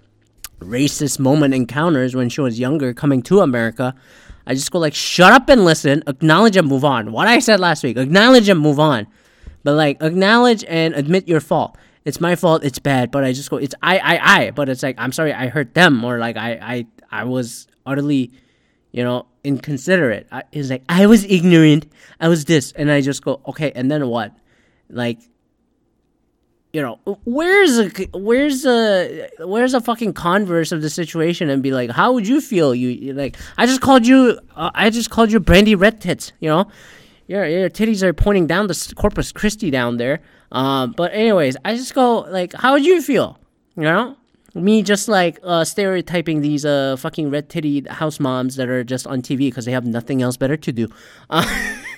racist 0.60 1.20
moment 1.20 1.54
encounters 1.54 2.16
when 2.16 2.30
she 2.30 2.42
was 2.42 2.60
younger, 2.60 2.94
coming 2.94 3.22
to 3.24 3.42
America, 3.42 3.96
I 4.48 4.54
just 4.54 4.72
go 4.72 4.80
like, 4.80 4.94
shut 4.94 5.32
up 5.32 5.50
and 5.50 5.64
listen, 5.66 6.04
acknowledge 6.08 6.58
and 6.58 6.68
move 6.68 6.84
on. 6.84 7.12
What 7.12 7.28
I 7.28 7.40
said 7.40 7.60
last 7.60 7.84
week, 7.84 7.98
acknowledge 7.98 8.50
and 8.50 8.60
move 8.60 8.80
on. 8.80 9.08
But 9.64 9.74
like, 9.74 10.02
acknowledge 10.02 10.64
and 10.68 10.94
admit 10.96 11.28
your 11.28 11.42
fault 11.42 11.78
it's 12.06 12.22
my 12.22 12.36
fault, 12.36 12.64
it's 12.64 12.80
bad, 12.80 13.12
but 13.12 13.24
I 13.24 13.34
just 13.34 13.50
go, 13.50 13.58
it's 13.58 13.76
I, 13.82 13.98
I, 14.00 14.38
I, 14.38 14.52
but 14.52 14.70
it's 14.70 14.84
like, 14.84 14.96
I'm 14.98 15.12
sorry, 15.12 15.34
I 15.34 15.48
hurt 15.48 15.74
them, 15.74 16.04
or 16.04 16.18
like, 16.18 16.38
I, 16.38 16.52
I, 16.54 16.88
I 17.12 17.24
was 17.26 17.68
utterly, 17.86 18.32
you 18.92 19.04
know, 19.04 19.28
inconsiderate. 19.44 20.28
I, 20.32 20.44
it's 20.52 20.70
like, 20.70 20.84
I 20.88 21.06
was 21.06 21.24
ignorant, 21.26 21.92
I 22.20 22.28
was 22.28 22.46
this, 22.46 22.72
and 22.72 22.90
I 22.90 23.02
just 23.02 23.24
go, 23.24 23.42
okay, 23.48 23.72
and 23.76 23.92
then 23.92 24.08
what? 24.08 24.36
Like, 24.90 25.20
you 26.72 26.82
know, 26.82 27.00
where's 27.26 27.80
a, 27.80 27.90
where's 28.14 28.66
a, 28.66 29.30
where's 29.40 29.74
a 29.74 29.82
fucking 29.82 30.14
converse 30.14 30.72
of 30.72 30.82
the 30.82 30.90
situation 30.90 31.50
and 31.50 31.64
be 31.64 31.72
like, 31.72 31.90
how 31.90 32.14
would 32.14 32.28
you 32.28 32.42
feel? 32.42 32.76
You, 32.76 33.14
like, 33.14 33.38
I 33.58 33.66
just 33.66 33.82
called 33.82 34.06
you, 34.06 34.40
uh, 34.56 34.70
I 34.76 34.90
just 34.90 35.10
called 35.10 35.32
you 35.32 35.40
Brandy 35.40 35.74
Red 35.74 36.00
Tits, 36.00 36.32
you 36.40 36.50
know? 36.50 36.70
Your, 37.28 37.46
your 37.46 37.70
titties 37.70 38.02
are 38.02 38.14
pointing 38.14 38.48
down 38.48 38.68
the 38.68 38.94
Corpus 38.96 39.32
Christi 39.32 39.70
down 39.70 39.98
there. 39.98 40.20
Um, 40.52 40.94
but 40.98 41.14
anyways, 41.14 41.58
I 41.64 41.76
just 41.76 41.94
go 41.94 42.22
like, 42.22 42.54
how 42.54 42.74
would 42.74 42.86
you 42.86 43.02
feel? 43.02 43.40
You 43.76 43.84
know, 43.84 44.18
me 44.56 44.82
just 44.82 45.08
like 45.08 45.40
uh, 45.44 45.64
stereotyping 45.64 46.42
these 46.42 46.66
uh 46.66 46.98
fucking 46.98 47.30
red 47.30 47.50
titty 47.50 47.82
house 47.88 48.20
moms 48.20 48.56
that 48.56 48.68
are 48.68 48.84
just 48.84 49.06
on 49.08 49.22
TV 49.22 49.48
because 49.48 49.66
they 49.66 49.72
have 49.72 49.86
nothing 49.86 50.22
else 50.22 50.38
better 50.38 50.58
to 50.58 50.72
do. 50.72 50.88
Uh, 51.30 51.46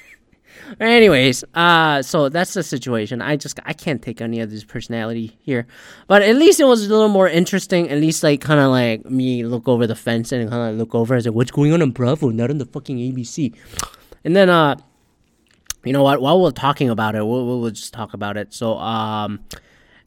anyways, 0.79 1.43
uh, 1.53 2.01
so 2.01 2.29
that's 2.29 2.53
the 2.53 2.63
situation. 2.63 3.21
I 3.21 3.35
just 3.35 3.59
I 3.65 3.73
can't 3.73 4.01
take 4.01 4.21
any 4.21 4.39
of 4.39 4.49
this 4.49 4.63
personality 4.63 5.37
here, 5.41 5.67
but 6.07 6.21
at 6.21 6.35
least 6.35 6.59
it 6.59 6.65
was 6.65 6.85
a 6.85 6.89
little 6.89 7.09
more 7.09 7.27
interesting. 7.27 7.89
At 7.89 7.99
least 7.99 8.23
like 8.23 8.41
kind 8.41 8.59
of 8.59 8.71
like 8.71 9.05
me 9.05 9.43
look 9.43 9.67
over 9.67 9.85
the 9.87 9.95
fence 9.95 10.31
and 10.31 10.49
kind 10.49 10.71
of 10.71 10.77
look 10.77 10.95
over 10.95 11.15
as 11.15 11.25
like 11.25 11.35
what's 11.35 11.51
going 11.51 11.73
on 11.73 11.81
in 11.81 11.91
Bravo, 11.91 12.29
not 12.29 12.49
on 12.49 12.57
the 12.57 12.65
fucking 12.65 12.97
ABC, 12.97 13.55
and 14.23 14.35
then 14.35 14.49
uh 14.49 14.75
you 15.83 15.93
know 15.93 16.03
what? 16.03 16.21
While 16.21 16.41
we're 16.41 16.51
talking 16.51 16.89
about 16.89 17.15
it, 17.15 17.25
we'll, 17.25 17.59
we'll 17.59 17.71
just 17.71 17.93
talk 17.93 18.13
about 18.13 18.37
it. 18.37 18.53
So, 18.53 18.77
um, 18.77 19.39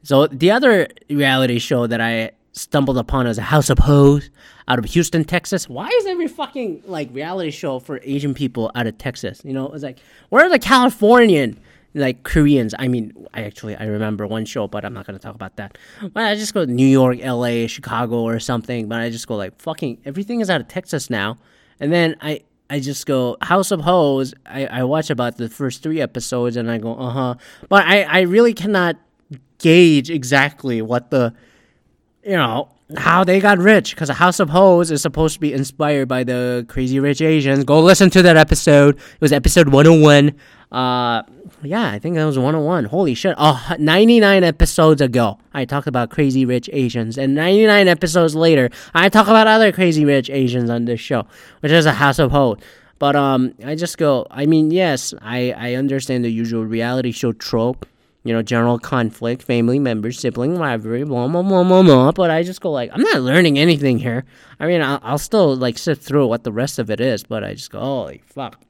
so 0.02 0.26
the 0.26 0.50
other 0.50 0.88
reality 1.10 1.58
show 1.58 1.86
that 1.86 2.00
I 2.00 2.32
stumbled 2.54 2.96
upon 2.96 3.26
as 3.26 3.36
a 3.36 3.42
House 3.42 3.68
of 3.68 3.80
Hoes 3.80 4.30
out 4.68 4.78
of 4.78 4.84
Houston, 4.86 5.24
Texas. 5.24 5.68
Why 5.68 5.88
is 5.88 6.06
every 6.06 6.28
fucking 6.28 6.82
like 6.86 7.10
reality 7.12 7.50
show 7.50 7.78
for 7.80 8.00
Asian 8.02 8.32
people 8.32 8.70
out 8.74 8.86
of 8.86 8.96
Texas? 8.96 9.42
You 9.44 9.52
know, 9.52 9.68
it's 9.68 9.82
like 9.82 9.98
where 10.30 10.46
are 10.46 10.48
the 10.48 10.58
Californian 10.58 11.60
like 11.94 12.22
Koreans? 12.22 12.74
I 12.78 12.88
mean, 12.88 13.12
I 13.34 13.42
actually 13.42 13.76
I 13.76 13.84
remember 13.84 14.26
one 14.26 14.46
show, 14.46 14.66
but 14.66 14.84
I'm 14.84 14.94
not 14.94 15.06
gonna 15.06 15.18
talk 15.18 15.34
about 15.34 15.56
that. 15.56 15.76
But 16.00 16.24
I 16.24 16.34
just 16.36 16.54
go 16.54 16.64
to 16.64 16.70
New 16.70 16.86
York, 16.86 17.18
L.A., 17.20 17.66
Chicago, 17.66 18.22
or 18.22 18.38
something. 18.38 18.88
But 18.88 19.00
I 19.00 19.10
just 19.10 19.26
go 19.26 19.36
like 19.36 19.60
fucking 19.60 19.98
everything 20.04 20.40
is 20.40 20.48
out 20.48 20.60
of 20.60 20.68
Texas 20.68 21.10
now, 21.10 21.38
and 21.80 21.92
then 21.92 22.16
I 22.20 22.42
I 22.70 22.80
just 22.80 23.04
go 23.06 23.36
House 23.42 23.72
of 23.72 23.80
Hoes. 23.80 24.32
I, 24.46 24.66
I 24.66 24.84
watch 24.84 25.10
about 25.10 25.36
the 25.36 25.48
first 25.48 25.82
three 25.82 26.00
episodes 26.00 26.56
and 26.56 26.70
I 26.70 26.78
go 26.78 26.94
uh 26.94 27.10
huh, 27.10 27.34
but 27.68 27.84
I 27.84 28.02
I 28.04 28.20
really 28.20 28.54
cannot 28.54 28.96
gauge 29.58 30.10
exactly 30.10 30.80
what 30.82 31.10
the 31.10 31.34
you 32.24 32.36
know 32.36 32.68
how 32.96 33.24
they 33.24 33.40
got 33.40 33.58
rich 33.58 33.94
because 33.94 34.08
House 34.10 34.40
of 34.40 34.50
Hoes 34.50 34.90
is 34.90 35.02
supposed 35.02 35.34
to 35.34 35.40
be 35.40 35.52
inspired 35.52 36.08
by 36.08 36.24
the 36.24 36.64
Crazy 36.68 37.00
Rich 37.00 37.20
Asians. 37.22 37.64
Go 37.64 37.80
listen 37.80 38.10
to 38.10 38.22
that 38.22 38.36
episode. 38.36 38.96
It 38.96 39.20
was 39.20 39.32
episode 39.32 39.68
101. 39.68 40.34
Uh, 40.70 41.22
yeah, 41.62 41.90
I 41.90 41.98
think 41.98 42.16
that 42.16 42.24
was 42.24 42.36
101. 42.36 42.86
Holy 42.86 43.14
shit. 43.14 43.34
Oh, 43.38 43.74
99 43.78 44.44
episodes 44.44 45.00
ago, 45.00 45.38
I 45.52 45.64
talked 45.64 45.86
about 45.86 46.10
Crazy 46.10 46.44
Rich 46.44 46.68
Asians. 46.72 47.16
And 47.16 47.34
99 47.34 47.88
episodes 47.88 48.34
later, 48.34 48.70
I 48.92 49.08
talk 49.08 49.28
about 49.28 49.46
other 49.46 49.72
Crazy 49.72 50.04
Rich 50.04 50.30
Asians 50.30 50.68
on 50.68 50.84
this 50.84 51.00
show, 51.00 51.26
which 51.60 51.72
is 51.72 51.86
a 51.86 51.92
House 51.92 52.18
of 52.18 52.32
Hoes. 52.32 52.58
But 52.98 53.16
um, 53.16 53.54
I 53.64 53.74
just 53.74 53.98
go, 53.98 54.26
I 54.30 54.46
mean, 54.46 54.70
yes, 54.70 55.14
I, 55.20 55.52
I 55.52 55.74
understand 55.74 56.24
the 56.24 56.30
usual 56.30 56.64
reality 56.64 57.12
show 57.12 57.32
trope 57.32 57.86
you 58.24 58.32
know, 58.32 58.42
general 58.42 58.78
conflict, 58.78 59.42
family 59.42 59.78
members, 59.78 60.18
sibling 60.18 60.58
rivalry, 60.58 61.04
blah, 61.04 61.28
blah, 61.28 61.42
blah, 61.42 61.62
blah, 61.62 61.82
blah. 61.82 62.12
But 62.12 62.30
I 62.30 62.42
just 62.42 62.60
go 62.60 62.72
like, 62.72 62.90
I'm 62.92 63.02
not 63.02 63.20
learning 63.20 63.58
anything 63.58 63.98
here. 63.98 64.24
I 64.58 64.66
mean, 64.66 64.80
I'll, 64.80 64.98
I'll 65.02 65.18
still 65.18 65.54
like 65.54 65.76
sit 65.76 65.98
through 65.98 66.26
what 66.26 66.42
the 66.42 66.52
rest 66.52 66.78
of 66.78 66.90
it 66.90 67.00
is, 67.00 67.22
but 67.22 67.44
I 67.44 67.52
just 67.52 67.70
go, 67.70 67.80
holy 67.80 68.22
fuck. 68.26 68.60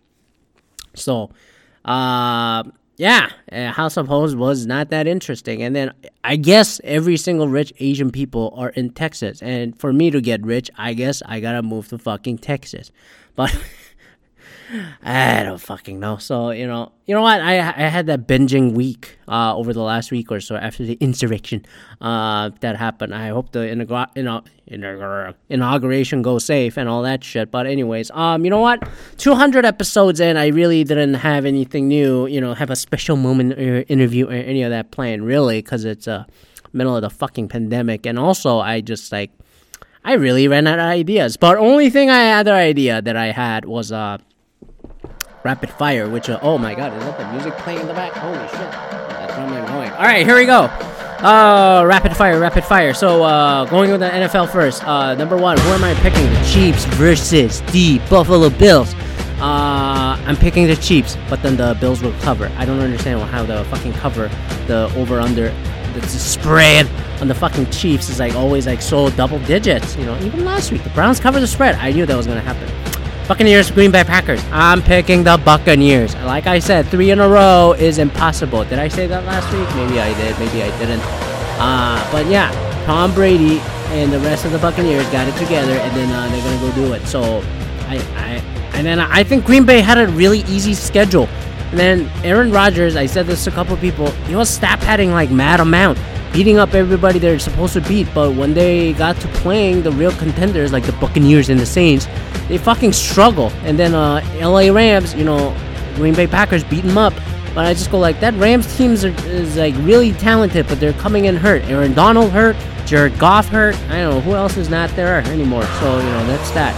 So, 0.95 1.31
uh, 1.85 2.65
yeah, 2.97 3.31
uh, 3.51 3.73
House 3.73 3.97
of 3.97 4.09
Hoes 4.09 4.37
was 4.37 4.67
not 4.67 4.91
that 4.91 5.07
interesting. 5.07 5.63
And 5.63 5.75
then 5.75 5.93
I 6.23 6.37
guess 6.37 6.81
every 6.85 7.17
single 7.17 7.49
rich 7.49 7.73
Asian 7.79 8.11
people 8.11 8.55
are 8.57 8.71
in 8.71 8.91
Texas. 8.91 9.43
And 9.43 9.79
for 9.79 9.93
me 9.93 10.11
to 10.11 10.21
get 10.21 10.45
rich, 10.45 10.71
I 10.77 10.95
guess 10.95 11.23
I 11.27 11.41
gotta 11.41 11.63
move 11.63 11.89
to 11.89 11.99
fucking 11.99 12.39
Texas. 12.39 12.91
But 13.35 13.57
I 15.03 15.43
don't 15.43 15.61
fucking 15.61 16.01
know. 16.01 16.17
So 16.17 16.51
you 16.51 16.67
know, 16.67 16.93
you 17.07 17.15
know 17.15 17.23
what? 17.23 17.41
I 17.41 17.59
I 17.59 17.89
had 17.89 18.07
that 18.07 18.27
binging 18.27 18.73
week 18.73 19.19
uh, 19.29 19.55
over 19.57 19.73
the 19.73 19.83
last 19.83 20.11
week 20.11 20.33
or 20.33 20.41
so 20.41 20.57
after 20.57 20.85
the 20.85 20.95
insurrection 21.01 21.67
uh, 22.01 22.51
that 22.61 22.77
happened. 22.77 23.15
I 23.15 23.29
hope 23.29 23.53
the 23.53 23.61
inaugura- 23.61 24.17
know, 24.17 25.35
inauguration 25.49 26.23
goes 26.23 26.45
safe 26.45 26.77
and 26.77 26.89
all 26.89 27.03
that 27.03 27.23
shit. 27.23 27.51
But 27.51 27.67
anyways, 27.67 28.11
um, 28.13 28.45
you 28.45 28.51
know 28.51 28.61
what? 28.61 28.89
Two 29.17 29.35
hundred 29.35 29.65
episodes 29.65 30.21
in, 30.21 30.37
I 30.37 30.49
really 30.49 30.85
didn't 30.85 31.15
have 31.15 31.45
anything 31.45 31.89
new. 31.89 32.27
You 32.27 32.41
know, 32.41 32.55
have 32.55 32.71
a 32.71 32.77
special 32.77 33.17
moment 33.17 33.55
or 33.55 33.85
interview 33.89 34.29
or 34.29 34.33
any 34.33 34.63
of 34.63 34.71
that 34.71 34.91
planned 34.91 35.27
really, 35.27 35.61
because 35.61 35.85
it's 35.85 36.07
a 36.07 36.13
uh, 36.13 36.25
middle 36.73 36.97
of 36.97 37.03
the 37.03 37.11
fucking 37.11 37.49
pandemic, 37.49 38.07
and 38.07 38.19
also 38.19 38.59
I 38.59 38.81
just 38.81 39.13
like 39.13 39.31
I 40.05 40.15
really 40.15 40.49
ran 40.49 40.67
out 40.67 40.79
of 40.79 40.87
ideas. 40.87 41.37
But 41.37 41.57
only 41.57 41.89
thing 41.89 42.11
I 42.11 42.21
had, 42.21 42.41
other 42.41 42.55
idea 42.55 43.01
that 43.01 43.17
I 43.17 43.27
had 43.27 43.65
was 43.65 43.93
uh 43.93 44.19
rapid 45.45 45.69
fire, 45.69 46.09
which 46.09 46.31
uh, 46.31 46.39
oh 46.41 46.57
my 46.57 46.75
god, 46.75 46.97
is 46.97 47.05
that 47.05 47.19
the 47.19 47.33
music 47.33 47.53
playing 47.59 47.81
in 47.81 47.87
the 47.87 47.93
back? 47.93 48.13
Holy 48.13 48.39
shit, 48.49 48.59
that 48.59 49.29
drumming 49.35 49.65
going. 49.67 49.91
All 49.91 50.05
right, 50.05 50.27
here 50.27 50.37
we 50.37 50.47
go. 50.47 50.63
Uh, 51.23 51.85
rapid 51.87 52.17
fire, 52.17 52.41
rapid 52.41 52.65
fire. 52.65 52.95
So, 52.95 53.23
uh, 53.23 53.67
going 53.67 53.91
with 53.91 54.01
the 54.01 54.09
NFL 54.09 54.51
first. 54.51 54.83
Uh, 54.85 55.15
number 55.15 55.37
one, 55.37 55.59
who 55.59 55.69
am 55.69 55.85
I 55.85 55.95
picking? 55.97 56.25
The 56.33 56.45
Chiefs 56.51 56.87
versus 56.97 57.61
the 57.73 57.99
Buffalo 58.11 58.49
Bills. 58.49 58.95
Uh, 59.39 60.19
I'm 60.27 60.37
picking 60.37 60.67
the 60.67 60.77
Chiefs, 60.77 61.19
but 61.29 61.43
then 61.43 61.57
the 61.59 61.77
Bills 61.79 62.03
will 62.03 62.19
cover. 62.21 62.51
I 62.57 62.65
don't 62.65 62.81
understand 62.81 63.21
how 63.31 63.45
the 63.45 63.65
fucking 63.65 63.93
cover, 63.95 64.29
the 64.67 64.91
over 64.97 65.21
under, 65.21 65.51
the 65.93 66.09
spread 66.09 66.89
on 67.21 67.29
the 67.29 67.35
fucking 67.35 67.71
Chiefs 67.71 68.09
is 68.09 68.19
like 68.19 68.35
always 68.35 68.67
like 68.67 68.81
so 68.81 69.11
double 69.11 69.39
digits. 69.41 69.95
You 69.97 70.07
know, 70.07 70.19
even 70.23 70.45
last 70.45 70.73
week 70.73 70.83
the 70.85 70.91
Browns 70.91 71.21
covered 71.21 71.41
the 71.41 71.47
spread. 71.47 71.75
I 71.77 71.93
knew 71.93 72.07
that 72.07 72.17
was 72.17 72.27
gonna 72.27 72.41
happen. 72.41 72.94
Buccaneers, 73.27 73.71
Green 73.71 73.91
Bay 73.91 74.05
Packers. 74.05 74.45
I'm 74.53 74.83
picking 74.83 75.25
the 75.25 75.39
Buccaneers. 75.39 76.15
Like 76.17 76.47
I 76.47 76.59
said, 76.59 76.87
three 76.89 77.11
in 77.11 77.21
a 77.21 77.29
row 77.29 77.75
is 77.79 77.97
impossible. 77.97 78.65
Did 78.65 78.79
I 78.79 78.89
say 78.89 79.07
that 79.07 79.25
last 79.25 79.51
week? 79.51 79.67
Maybe 79.77 79.99
I 79.99 80.13
did. 80.15 80.39
Maybe 80.39 80.63
I 80.63 80.79
didn't. 80.79 81.01
Uh, 81.59 82.07
but 82.13 82.27
yeah, 82.27 82.53
Tom 82.85 83.15
Brady 83.15 83.61
and 83.95 84.13
the 84.13 84.19
rest 84.21 84.45
of 84.45 84.53
the 84.53 84.59
Buccaneers 84.59 85.07
got 85.09 85.27
it 85.27 85.37
together, 85.39 85.73
and 85.73 85.97
then 85.97 86.11
uh, 86.11 86.29
they're 86.29 86.45
gonna 86.45 86.61
go 86.61 86.75
do 86.75 86.93
it. 86.93 87.07
So, 87.07 87.43
I, 87.89 87.97
I, 88.17 88.77
and 88.77 88.87
then 88.87 89.01
I 89.01 89.25
think 89.25 89.47
Green 89.47 89.65
Bay 89.65 89.81
had 89.81 89.97
a 89.97 90.07
really 90.09 90.41
easy 90.41 90.75
schedule. 90.75 91.27
And 91.71 91.79
then 91.79 92.11
Aaron 92.25 92.53
Rodgers, 92.53 92.95
I 92.95 93.07
said 93.07 93.27
this 93.27 93.45
to 93.45 93.51
a 93.51 93.55
couple 93.55 93.75
people, 93.79 94.11
he 94.27 94.37
was 94.37 94.51
stat 94.51 94.81
padding 94.81 95.13
like 95.13 95.31
mad 95.31 95.61
amount 95.61 95.99
beating 96.35 96.59
up 96.59 96.75
everybody 96.75 97.19
they're 97.19 97.39
supposed 97.39 97.73
to 97.75 97.81
beat. 97.81 98.09
But 98.13 98.35
when 98.35 98.53
they 98.53 98.93
got 98.95 99.17
to 99.21 99.29
playing 99.29 99.83
the 99.83 99.93
real 99.93 100.13
contenders 100.13 100.73
like 100.73 100.85
the 100.85 100.93
Buccaneers 100.95 101.49
and 101.49 101.59
the 101.59 101.65
Saints, 101.65 102.07
they 102.49 102.59
fucking 102.59 102.93
struggle. 102.93 103.51
And 103.63 103.79
then 103.79 103.95
uh, 103.95 104.21
LA 104.35 104.71
Rams, 104.71 105.15
you 105.15 105.25
know, 105.25 105.57
Green 105.95 106.15
Bay 106.15 106.27
Packers 106.27 106.65
beat 106.65 106.83
them 106.83 106.99
up. 106.99 107.15
But 107.55 107.67
I 107.67 107.73
just 107.73 107.91
go 107.93 108.01
like 108.01 108.19
that. 108.19 108.35
Rams 108.35 108.77
teams 108.77 109.05
are, 109.05 109.15
is 109.29 109.57
like 109.57 109.75
really 109.79 110.13
talented, 110.13 110.67
but 110.67 110.81
they're 110.81 110.93
coming 110.95 111.27
in 111.27 111.37
hurt. 111.37 111.63
Aaron 111.65 111.95
Donald 111.95 112.33
hurt, 112.33 112.57
Jared 112.85 113.17
Goff 113.21 113.47
hurt. 113.47 113.77
I 113.89 114.01
don't 114.01 114.15
know 114.15 114.21
who 114.21 114.35
else 114.35 114.57
is 114.57 114.69
not 114.69 114.91
there 114.97 115.21
anymore. 115.21 115.63
So 115.63 115.99
you 115.99 116.05
know 116.05 116.27
that's 116.27 116.51
that. 116.51 116.75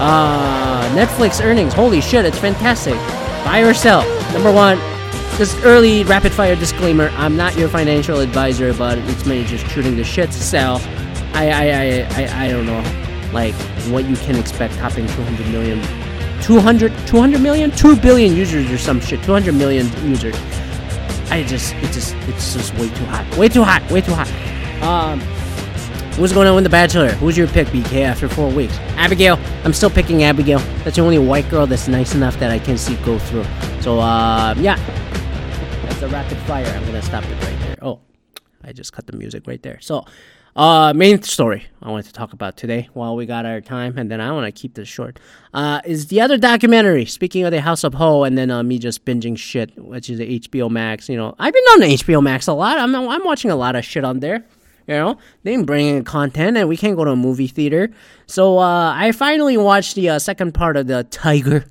Uh, 0.00 0.96
Netflix 0.96 1.44
earnings. 1.44 1.72
Holy 1.72 2.00
shit, 2.00 2.24
it's 2.24 2.38
fantastic. 2.38 2.94
Buy 3.44 3.60
or 3.60 3.72
sell. 3.72 4.02
Number 4.32 4.52
one, 4.52 4.78
just 5.36 5.56
early 5.64 6.04
rapid 6.04 6.32
fire 6.32 6.56
disclaimer: 6.56 7.08
I'm 7.16 7.36
not 7.36 7.56
your 7.56 7.68
financial 7.68 8.20
advisor, 8.20 8.74
but 8.74 8.98
it's 8.98 9.26
me 9.26 9.44
just 9.44 9.66
shooting 9.68 9.96
the 9.96 10.04
shit 10.04 10.32
sell. 10.32 10.80
I 11.34 11.48
I, 11.50 11.70
I, 11.70 12.22
I, 12.22 12.44
I 12.44 12.48
don't 12.48 12.66
know, 12.66 12.82
like 13.32 13.54
what 13.90 14.04
you 14.04 14.16
can 14.16 14.36
expect 14.36 14.74
topping 14.74 15.06
200 15.06 15.46
million, 15.48 15.80
200 16.42 16.92
200 17.06 17.40
million, 17.40 17.70
2 17.70 17.96
billion 17.96 18.34
users 18.34 18.70
or 18.70 18.78
some 18.78 19.00
shit, 19.00 19.22
200 19.22 19.54
million 19.54 19.86
users. 20.08 20.34
I 21.30 21.44
just 21.44 21.74
it 21.76 21.92
just 21.92 22.14
it's 22.28 22.54
just 22.54 22.74
way 22.74 22.88
too 22.88 23.04
hot, 23.06 23.36
way 23.36 23.48
too 23.48 23.62
hot, 23.62 23.88
way 23.90 24.00
too 24.00 24.14
hot. 24.14 24.30
Um. 24.82 25.20
What's 26.18 26.34
going 26.34 26.48
on 26.48 26.56
with 26.56 26.64
The 26.64 26.70
Bachelor? 26.70 27.12
Who's 27.12 27.38
your 27.38 27.46
pick, 27.46 27.68
BK, 27.68 28.02
after 28.02 28.28
four 28.28 28.50
weeks? 28.50 28.76
Abigail. 28.96 29.38
I'm 29.64 29.72
still 29.72 29.88
picking 29.88 30.24
Abigail. 30.24 30.58
That's 30.84 30.96
the 30.96 31.02
only 31.02 31.18
white 31.18 31.48
girl 31.48 31.66
that's 31.66 31.88
nice 31.88 32.14
enough 32.14 32.38
that 32.40 32.50
I 32.50 32.58
can 32.58 32.76
see 32.76 32.96
go 32.96 33.18
through. 33.18 33.46
So, 33.80 34.00
uh, 34.00 34.54
yeah 34.58 34.76
the 36.00 36.08
rapid 36.08 36.38
fire. 36.38 36.64
I'm 36.64 36.84
gonna 36.86 37.02
stop 37.02 37.22
it 37.24 37.44
right 37.44 37.58
there. 37.60 37.76
Oh, 37.82 38.00
I 38.64 38.72
just 38.72 38.94
cut 38.94 39.06
the 39.06 39.14
music 39.14 39.46
right 39.46 39.62
there. 39.62 39.78
So, 39.82 40.06
uh, 40.56 40.94
main 40.94 41.20
story 41.22 41.66
I 41.82 41.90
wanted 41.90 42.06
to 42.06 42.12
talk 42.14 42.32
about 42.32 42.56
today 42.56 42.88
while 42.94 43.16
we 43.16 43.26
got 43.26 43.44
our 43.44 43.60
time, 43.60 43.98
and 43.98 44.10
then 44.10 44.18
I 44.18 44.32
want 44.32 44.46
to 44.46 44.52
keep 44.58 44.74
this 44.74 44.88
short. 44.88 45.20
Uh, 45.52 45.82
is 45.84 46.06
the 46.06 46.22
other 46.22 46.38
documentary. 46.38 47.04
Speaking 47.04 47.44
of 47.44 47.50
the 47.50 47.60
House 47.60 47.84
of 47.84 47.92
Ho, 47.94 48.24
and 48.24 48.38
then 48.38 48.50
uh, 48.50 48.62
me 48.62 48.78
just 48.78 49.04
binging 49.04 49.36
shit, 49.36 49.76
which 49.78 50.08
is 50.08 50.18
the 50.18 50.40
HBO 50.40 50.70
Max. 50.70 51.06
You 51.06 51.18
know, 51.18 51.34
I've 51.38 51.52
been 51.52 51.64
on 51.64 51.80
HBO 51.82 52.22
Max 52.22 52.46
a 52.46 52.54
lot. 52.54 52.78
I'm 52.78 52.94
I'm 52.94 53.24
watching 53.24 53.50
a 53.50 53.56
lot 53.56 53.76
of 53.76 53.84
shit 53.84 54.02
on 54.02 54.20
there. 54.20 54.46
You 54.86 54.94
know, 54.94 55.18
they 55.42 55.52
bring 55.52 55.66
bringing 55.66 56.04
content, 56.04 56.56
and 56.56 56.66
we 56.66 56.78
can't 56.78 56.96
go 56.96 57.04
to 57.04 57.10
a 57.10 57.16
movie 57.16 57.46
theater. 57.46 57.90
So 58.24 58.58
uh, 58.58 58.94
I 58.96 59.12
finally 59.12 59.58
watched 59.58 59.96
the 59.96 60.08
uh, 60.08 60.18
second 60.18 60.54
part 60.54 60.78
of 60.78 60.86
the 60.86 61.04
Tiger, 61.04 61.66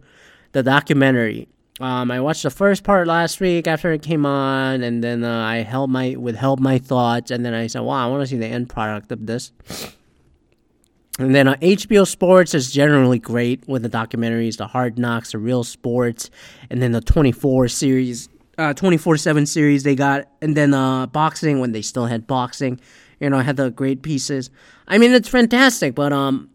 the 0.52 0.62
documentary. 0.62 1.48
Um, 1.80 2.12
I 2.12 2.20
watched 2.20 2.44
the 2.44 2.50
first 2.50 2.84
part 2.84 3.08
last 3.08 3.40
week 3.40 3.66
after 3.66 3.94
it 3.94 4.02
came 4.02 4.26
on, 4.26 4.84
and 4.84 5.02
then 5.02 5.24
uh, 5.24 5.46
I 5.46 5.58
held 5.58 5.90
my 5.90 6.16
withheld 6.16 6.60
my 6.60 6.78
thoughts, 6.78 7.32
and 7.32 7.46
then 7.46 7.54
I 7.54 7.68
said, 7.68 7.82
"Wow, 7.82 8.06
I 8.06 8.12
want 8.12 8.22
to 8.22 8.28
see 8.28 8.38
the 8.38 8.48
end 8.48 8.70
product 8.70 9.12
of 9.12 9.26
this." 9.26 9.54
And 11.20 11.34
then 11.34 11.48
uh, 11.48 11.56
HBO 11.56 12.06
Sports 12.08 12.54
is 12.54 12.72
generally 12.72 13.20
great 13.20 13.68
with 13.68 13.84
the 13.84 13.90
documentaries, 13.90 14.58
the 14.58 14.68
Hard 14.68 14.98
Knocks, 14.98 15.32
the 15.32 15.38
Real 15.38 15.64
Sports, 15.64 16.30
and 16.70 16.82
then 16.82 16.92
the 16.92 17.02
24 17.02 17.68
series, 17.70 18.30
uh, 18.58 18.74
24/7 18.74 19.48
series 19.48 19.84
they 19.84 19.96
got, 19.96 20.28
and 20.42 20.58
then 20.58 20.74
uh, 20.74 21.08
boxing 21.08 21.60
when 21.60 21.72
they 21.72 21.82
still 21.82 22.08
had 22.08 22.28
boxing, 22.28 22.80
you 23.22 23.30
know, 23.30 23.40
had 23.40 23.56
the 23.56 23.70
great 23.70 24.02
pieces. 24.02 24.50
I 24.88 24.98
mean, 24.98 25.14
it's 25.14 25.30
fantastic, 25.30 25.96
but 25.96 26.12
um, 26.12 26.50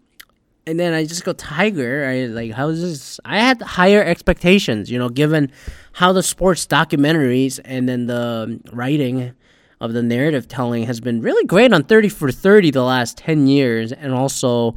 and 0.66 0.80
then 0.80 0.94
I 0.94 1.04
just 1.04 1.24
go 1.24 1.32
Tiger. 1.32 2.06
I 2.06 2.26
like 2.26 2.52
how 2.52 2.68
is 2.68 2.80
this? 2.80 3.20
I 3.24 3.38
had 3.38 3.60
higher 3.62 4.02
expectations, 4.02 4.90
you 4.90 4.98
know, 4.98 5.08
given 5.08 5.50
how 5.92 6.12
the 6.12 6.22
sports 6.22 6.66
documentaries 6.66 7.60
and 7.64 7.88
then 7.88 8.06
the 8.06 8.60
writing 8.72 9.34
of 9.80 9.92
the 9.92 10.02
narrative 10.02 10.48
telling 10.48 10.84
has 10.84 11.00
been 11.00 11.20
really 11.20 11.44
great 11.46 11.72
on 11.72 11.84
30 11.84 12.08
for 12.08 12.32
30 12.32 12.70
the 12.70 12.82
last 12.82 13.18
10 13.18 13.46
years 13.46 13.92
and 13.92 14.14
also 14.14 14.76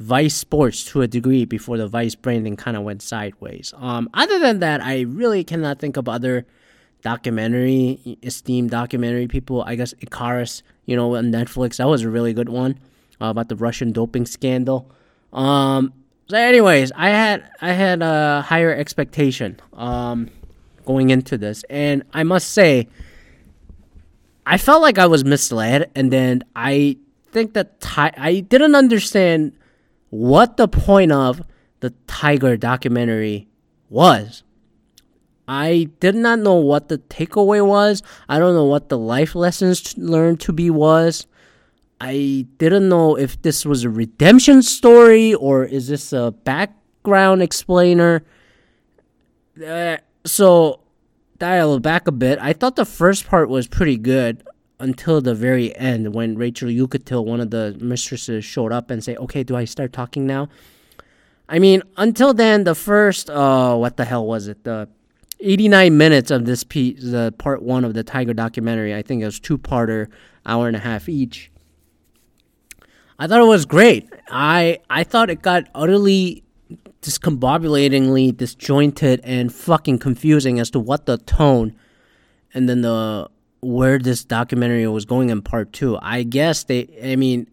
Vice 0.00 0.34
Sports 0.34 0.84
to 0.86 1.02
a 1.02 1.06
degree 1.06 1.44
before 1.44 1.76
the 1.76 1.86
Vice 1.86 2.14
branding 2.14 2.56
kind 2.56 2.76
of 2.76 2.82
went 2.82 3.02
sideways. 3.02 3.74
Um, 3.76 4.08
other 4.14 4.38
than 4.38 4.60
that, 4.60 4.80
I 4.80 5.02
really 5.02 5.44
cannot 5.44 5.78
think 5.78 5.98
of 5.98 6.08
other 6.08 6.46
documentary 7.02 8.18
esteemed 8.22 8.70
documentary 8.70 9.28
people. 9.28 9.62
I 9.62 9.74
guess 9.74 9.94
Icarus, 10.00 10.62
you 10.86 10.96
know, 10.96 11.16
on 11.16 11.30
Netflix, 11.30 11.76
that 11.76 11.86
was 11.86 12.02
a 12.02 12.10
really 12.10 12.32
good 12.32 12.48
one 12.48 12.78
uh, 13.20 13.26
about 13.26 13.50
the 13.50 13.56
Russian 13.56 13.92
doping 13.92 14.24
scandal. 14.24 14.90
Um, 15.32 15.92
so 16.28 16.36
anyways, 16.36 16.92
I 16.94 17.10
had 17.10 17.50
I 17.60 17.72
had 17.72 18.02
a 18.02 18.42
higher 18.42 18.74
expectation 18.74 19.58
um, 19.72 20.30
going 20.84 21.10
into 21.10 21.36
this, 21.38 21.64
and 21.68 22.04
I 22.12 22.22
must 22.22 22.50
say, 22.50 22.88
I 24.46 24.58
felt 24.58 24.82
like 24.82 24.98
I 24.98 25.06
was 25.06 25.24
misled, 25.24 25.90
and 25.94 26.12
then 26.12 26.44
I 26.54 26.98
think 27.32 27.54
that 27.54 27.80
ti- 27.80 28.16
I 28.16 28.40
didn't 28.48 28.74
understand 28.74 29.52
what 30.10 30.56
the 30.56 30.68
point 30.68 31.12
of 31.12 31.42
the 31.80 31.90
Tiger 32.06 32.56
documentary 32.56 33.48
was. 33.88 34.42
I 35.48 35.88
did 35.98 36.14
not 36.14 36.38
know 36.38 36.54
what 36.54 36.88
the 36.88 36.98
takeaway 36.98 37.66
was. 37.66 38.04
I 38.28 38.38
don't 38.38 38.54
know 38.54 38.66
what 38.66 38.88
the 38.88 38.98
life 38.98 39.34
lessons 39.34 39.98
learned 39.98 40.38
to 40.42 40.52
be 40.52 40.70
was. 40.70 41.26
I 42.00 42.46
didn't 42.56 42.88
know 42.88 43.16
if 43.16 43.40
this 43.42 43.66
was 43.66 43.84
a 43.84 43.90
redemption 43.90 44.62
story 44.62 45.34
or 45.34 45.64
is 45.64 45.88
this 45.88 46.12
a 46.12 46.30
background 46.30 47.42
explainer. 47.42 48.24
Uh, 49.64 49.98
so 50.24 50.80
dial 51.38 51.78
back 51.78 52.08
a 52.08 52.12
bit. 52.12 52.38
I 52.40 52.54
thought 52.54 52.76
the 52.76 52.86
first 52.86 53.26
part 53.26 53.50
was 53.50 53.66
pretty 53.68 53.98
good 53.98 54.42
until 54.78 55.20
the 55.20 55.34
very 55.34 55.76
end 55.76 56.14
when 56.14 56.36
Rachel 56.36 56.68
Uchitel, 56.68 57.24
one 57.24 57.40
of 57.40 57.50
the 57.50 57.76
mistresses, 57.80 58.44
showed 58.44 58.72
up 58.72 58.90
and 58.90 59.04
say, 59.04 59.16
"Okay, 59.16 59.42
do 59.42 59.54
I 59.54 59.66
start 59.66 59.92
talking 59.92 60.26
now?" 60.26 60.48
I 61.48 61.58
mean, 61.58 61.82
until 61.98 62.32
then, 62.32 62.64
the 62.64 62.74
first 62.74 63.28
uh, 63.28 63.76
what 63.76 63.98
the 63.98 64.06
hell 64.06 64.24
was 64.24 64.48
it? 64.48 64.64
The 64.64 64.88
89 65.40 65.96
minutes 65.96 66.30
of 66.30 66.46
this 66.46 66.64
piece, 66.64 67.02
the 67.02 67.34
part 67.36 67.62
one 67.62 67.84
of 67.84 67.92
the 67.92 68.04
Tiger 68.04 68.32
documentary. 68.32 68.94
I 68.94 69.02
think 69.02 69.20
it 69.20 69.26
was 69.26 69.40
two 69.40 69.58
parter, 69.58 70.08
hour 70.46 70.66
and 70.66 70.76
a 70.76 70.80
half 70.80 71.08
each. 71.08 71.49
I 73.20 73.26
thought 73.26 73.42
it 73.42 73.46
was 73.46 73.66
great. 73.66 74.10
I 74.30 74.80
I 74.88 75.04
thought 75.04 75.28
it 75.28 75.42
got 75.42 75.64
utterly 75.74 76.42
discombobulatingly 77.02 78.34
disjointed 78.34 79.20
and 79.24 79.52
fucking 79.52 79.98
confusing 79.98 80.58
as 80.58 80.70
to 80.70 80.80
what 80.80 81.04
the 81.04 81.18
tone 81.18 81.76
and 82.54 82.66
then 82.66 82.80
the 82.80 83.28
where 83.60 83.98
this 83.98 84.24
documentary 84.24 84.86
was 84.86 85.04
going 85.04 85.28
in 85.28 85.42
part 85.42 85.70
two. 85.74 85.98
I 86.00 86.22
guess 86.22 86.64
they 86.64 86.88
I 87.04 87.16
mean 87.16 87.46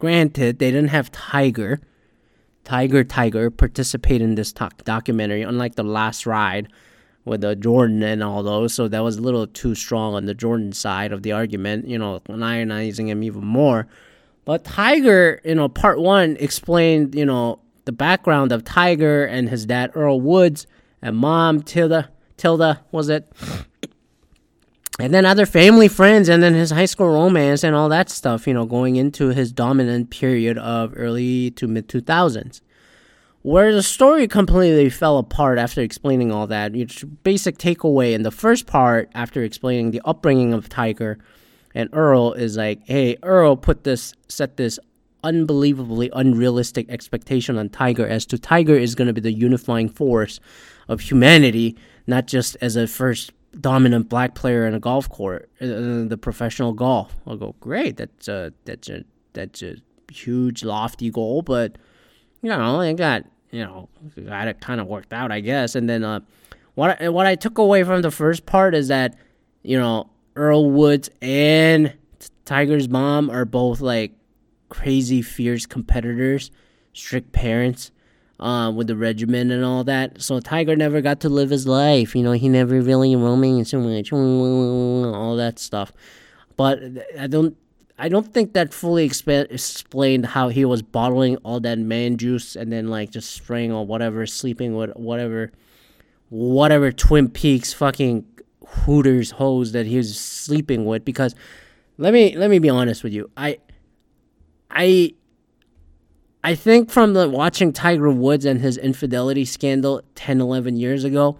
granted 0.00 0.58
they 0.58 0.72
didn't 0.72 0.90
have 0.90 1.12
Tiger 1.12 1.80
Tiger 2.64 3.04
Tiger 3.04 3.50
participate 3.52 4.20
in 4.20 4.34
this 4.34 4.52
to- 4.54 4.70
documentary 4.82 5.42
unlike 5.42 5.76
the 5.76 5.84
last 5.84 6.26
ride 6.26 6.66
with 7.24 7.42
the 7.42 7.54
Jordan 7.54 8.02
and 8.02 8.24
all 8.24 8.42
those 8.42 8.74
so 8.74 8.88
that 8.88 9.04
was 9.04 9.16
a 9.16 9.22
little 9.22 9.46
too 9.46 9.76
strong 9.76 10.14
on 10.14 10.26
the 10.26 10.34
Jordan 10.34 10.72
side 10.72 11.12
of 11.12 11.22
the 11.22 11.30
argument 11.30 11.86
you 11.86 11.98
know 11.98 12.18
ionizing 12.28 13.06
him 13.06 13.22
even 13.22 13.44
more 13.44 13.86
but 14.48 14.64
Tiger, 14.64 15.42
you 15.44 15.54
know, 15.54 15.68
part 15.68 16.00
one 16.00 16.38
explained, 16.40 17.14
you 17.14 17.26
know, 17.26 17.60
the 17.84 17.92
background 17.92 18.50
of 18.50 18.64
Tiger 18.64 19.26
and 19.26 19.46
his 19.46 19.66
dad 19.66 19.90
Earl 19.94 20.22
Woods 20.22 20.66
and 21.02 21.18
mom 21.18 21.60
Tilda. 21.60 22.08
Tilda 22.38 22.82
was 22.90 23.10
it? 23.10 23.30
and 24.98 25.12
then 25.12 25.26
other 25.26 25.44
family 25.44 25.86
friends, 25.86 26.30
and 26.30 26.42
then 26.42 26.54
his 26.54 26.70
high 26.70 26.86
school 26.86 27.08
romance 27.08 27.62
and 27.62 27.76
all 27.76 27.90
that 27.90 28.08
stuff, 28.08 28.46
you 28.46 28.54
know, 28.54 28.64
going 28.64 28.96
into 28.96 29.28
his 29.28 29.52
dominant 29.52 30.08
period 30.08 30.56
of 30.56 30.94
early 30.96 31.50
to 31.50 31.68
mid 31.68 31.86
2000s. 31.86 32.62
Where 33.42 33.74
the 33.74 33.82
story 33.82 34.26
completely 34.26 34.88
fell 34.88 35.18
apart 35.18 35.58
after 35.58 35.82
explaining 35.82 36.32
all 36.32 36.46
that, 36.46 36.74
your 36.74 36.88
basic 37.22 37.58
takeaway 37.58 38.14
in 38.14 38.22
the 38.22 38.30
first 38.30 38.66
part, 38.66 39.10
after 39.14 39.42
explaining 39.42 39.90
the 39.90 40.00
upbringing 40.06 40.54
of 40.54 40.70
Tiger 40.70 41.18
and 41.74 41.88
Earl, 41.92 42.32
is 42.32 42.56
like, 42.56 42.80
hey, 42.84 43.16
Earl 43.22 43.56
put 43.56 43.84
this, 43.84 44.14
set 44.28 44.56
this 44.56 44.78
unbelievably 45.24 46.10
unrealistic 46.14 46.88
expectation 46.90 47.58
on 47.58 47.68
Tiger 47.68 48.06
as 48.06 48.24
to 48.26 48.38
Tiger 48.38 48.76
is 48.76 48.94
going 48.94 49.08
to 49.08 49.12
be 49.12 49.20
the 49.20 49.32
unifying 49.32 49.88
force 49.88 50.40
of 50.88 51.00
humanity, 51.00 51.76
not 52.06 52.26
just 52.26 52.56
as 52.60 52.76
a 52.76 52.86
first 52.86 53.32
dominant 53.60 54.08
black 54.08 54.34
player 54.34 54.66
in 54.66 54.74
a 54.74 54.80
golf 54.80 55.08
court, 55.08 55.50
uh, 55.60 55.66
the 56.06 56.18
professional 56.20 56.72
golf. 56.72 57.16
I'll 57.26 57.36
go, 57.36 57.54
great. 57.60 57.96
That's 57.96 58.28
a 58.28 58.52
that's 58.64 58.88
a 58.88 59.04
that's 59.32 59.62
a 59.62 59.76
huge 60.10 60.64
lofty 60.64 61.10
goal, 61.10 61.42
but 61.42 61.76
you 62.42 62.48
know, 62.48 62.80
I 62.80 62.92
got 62.92 63.24
you 63.50 63.64
know 63.64 63.88
got 64.24 64.48
it 64.48 64.60
kind 64.60 64.80
of 64.80 64.86
worked 64.86 65.12
out, 65.12 65.32
I 65.32 65.40
guess. 65.40 65.74
And 65.74 65.88
then 65.88 66.04
uh, 66.04 66.20
what 66.74 67.00
I, 67.00 67.08
what 67.08 67.26
I 67.26 67.34
took 67.34 67.58
away 67.58 67.82
from 67.84 68.02
the 68.02 68.10
first 68.10 68.46
part 68.46 68.74
is 68.74 68.88
that 68.88 69.16
you 69.62 69.78
know 69.78 70.10
Earl 70.38 70.70
Woods 70.70 71.10
and 71.20 71.92
Tiger's 72.44 72.88
mom 72.88 73.28
are 73.28 73.44
both 73.44 73.80
like 73.80 74.12
crazy 74.68 75.20
fierce 75.20 75.66
competitors, 75.66 76.50
strict 76.92 77.32
parents 77.32 77.90
uh, 78.40 78.72
with 78.74 78.86
the 78.86 78.96
regimen 78.96 79.50
and 79.50 79.64
all 79.64 79.84
that. 79.84 80.22
So 80.22 80.40
Tiger 80.40 80.76
never 80.76 81.00
got 81.00 81.20
to 81.20 81.28
live 81.28 81.50
his 81.50 81.66
life. 81.66 82.14
You 82.14 82.22
know, 82.22 82.32
he 82.32 82.48
never 82.48 82.80
really 82.80 83.14
roaming 83.16 83.58
and 83.58 83.66
so 83.66 83.80
much, 83.80 84.12
all 84.12 85.36
that 85.36 85.58
stuff. 85.58 85.92
But 86.56 86.80
I 87.18 87.26
don't. 87.26 87.56
I 88.00 88.08
don't 88.08 88.32
think 88.32 88.52
that 88.52 88.72
fully 88.72 89.08
exp- 89.08 89.50
explained 89.50 90.24
how 90.26 90.50
he 90.50 90.64
was 90.64 90.82
bottling 90.82 91.36
all 91.38 91.58
that 91.58 91.80
man 91.80 92.16
juice 92.16 92.54
and 92.54 92.70
then 92.70 92.86
like 92.86 93.10
just 93.10 93.32
spraying 93.32 93.72
or 93.72 93.84
whatever, 93.84 94.24
sleeping 94.24 94.76
with 94.76 94.90
whatever, 94.94 95.50
whatever 96.28 96.92
Twin 96.92 97.28
Peaks 97.28 97.72
fucking 97.72 98.24
Hooters 98.84 99.32
hose 99.32 99.72
that 99.72 99.86
he 99.86 99.96
was 99.96 100.18
sleeping 100.18 100.84
with. 100.84 101.04
Because 101.04 101.34
let 101.96 102.12
me 102.12 102.36
let 102.36 102.50
me 102.50 102.58
be 102.58 102.68
honest 102.68 103.02
with 103.02 103.12
you, 103.12 103.30
I, 103.36 103.58
I 104.70 105.14
I 106.44 106.54
think 106.54 106.90
from 106.90 107.14
the 107.14 107.28
watching 107.28 107.72
Tiger 107.72 108.10
Woods 108.10 108.44
and 108.44 108.60
his 108.60 108.76
infidelity 108.78 109.44
scandal 109.44 110.02
10, 110.14 110.40
11 110.40 110.76
years 110.76 111.04
ago, 111.04 111.38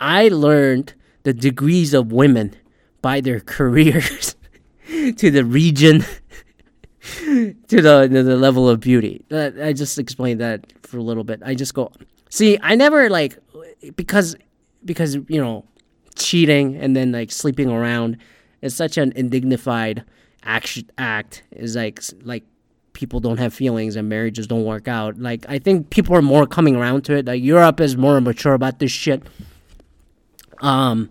I 0.00 0.28
learned 0.28 0.94
the 1.24 1.32
degrees 1.32 1.92
of 1.92 2.10
women 2.10 2.56
by 3.02 3.20
their 3.20 3.40
careers 3.56 4.34
to 5.16 5.30
the 5.30 5.44
region 5.44 6.04
to 7.02 7.54
the 7.68 8.08
to 8.10 8.22
the 8.22 8.36
level 8.36 8.68
of 8.68 8.80
beauty. 8.80 9.24
Uh, 9.30 9.50
I 9.62 9.72
just 9.72 9.98
explained 9.98 10.40
that 10.40 10.72
for 10.82 10.98
a 10.98 11.02
little 11.02 11.24
bit. 11.24 11.42
I 11.44 11.54
just 11.54 11.74
go, 11.74 11.92
see, 12.30 12.58
I 12.62 12.74
never 12.74 13.10
like 13.10 13.38
because 13.96 14.36
because 14.84 15.14
you 15.28 15.40
know 15.40 15.64
cheating 16.16 16.76
and 16.76 16.96
then 16.96 17.12
like 17.12 17.30
sleeping 17.32 17.70
around 17.70 18.16
is 18.62 18.74
such 18.74 18.96
an 18.96 19.12
indignified 19.16 20.04
action 20.42 20.88
act 20.98 21.42
is 21.52 21.76
like 21.76 22.00
like 22.22 22.44
people 22.92 23.20
don't 23.20 23.38
have 23.38 23.54
feelings 23.54 23.96
and 23.96 24.08
marriages 24.08 24.46
don't 24.46 24.64
work 24.64 24.88
out. 24.88 25.18
Like 25.18 25.46
I 25.48 25.58
think 25.58 25.90
people 25.90 26.14
are 26.16 26.22
more 26.22 26.46
coming 26.46 26.76
around 26.76 27.02
to 27.06 27.14
it. 27.16 27.26
Like 27.26 27.42
Europe 27.42 27.80
is 27.80 27.96
more 27.96 28.20
mature 28.20 28.54
about 28.54 28.78
this 28.78 28.90
shit. 28.90 29.22
Um, 30.60 31.10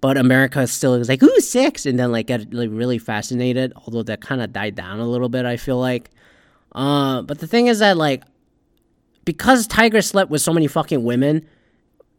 but 0.00 0.18
America 0.18 0.66
still 0.66 0.94
is 0.94 1.08
like 1.08 1.22
ooh 1.22 1.40
sex, 1.40 1.86
and 1.86 1.98
then 1.98 2.12
like 2.12 2.26
get 2.26 2.52
like 2.52 2.68
really 2.70 2.98
fascinated. 2.98 3.72
Although 3.74 4.02
that 4.02 4.20
kind 4.20 4.42
of 4.42 4.52
died 4.52 4.74
down 4.74 5.00
a 5.00 5.06
little 5.06 5.30
bit. 5.30 5.46
I 5.46 5.56
feel 5.56 5.80
like. 5.80 6.10
Uh, 6.72 7.22
but 7.22 7.38
the 7.38 7.46
thing 7.46 7.68
is 7.68 7.78
that 7.78 7.96
like 7.96 8.22
because 9.24 9.66
Tiger 9.66 10.02
slept 10.02 10.30
with 10.30 10.42
so 10.42 10.52
many 10.52 10.66
fucking 10.66 11.02
women 11.04 11.46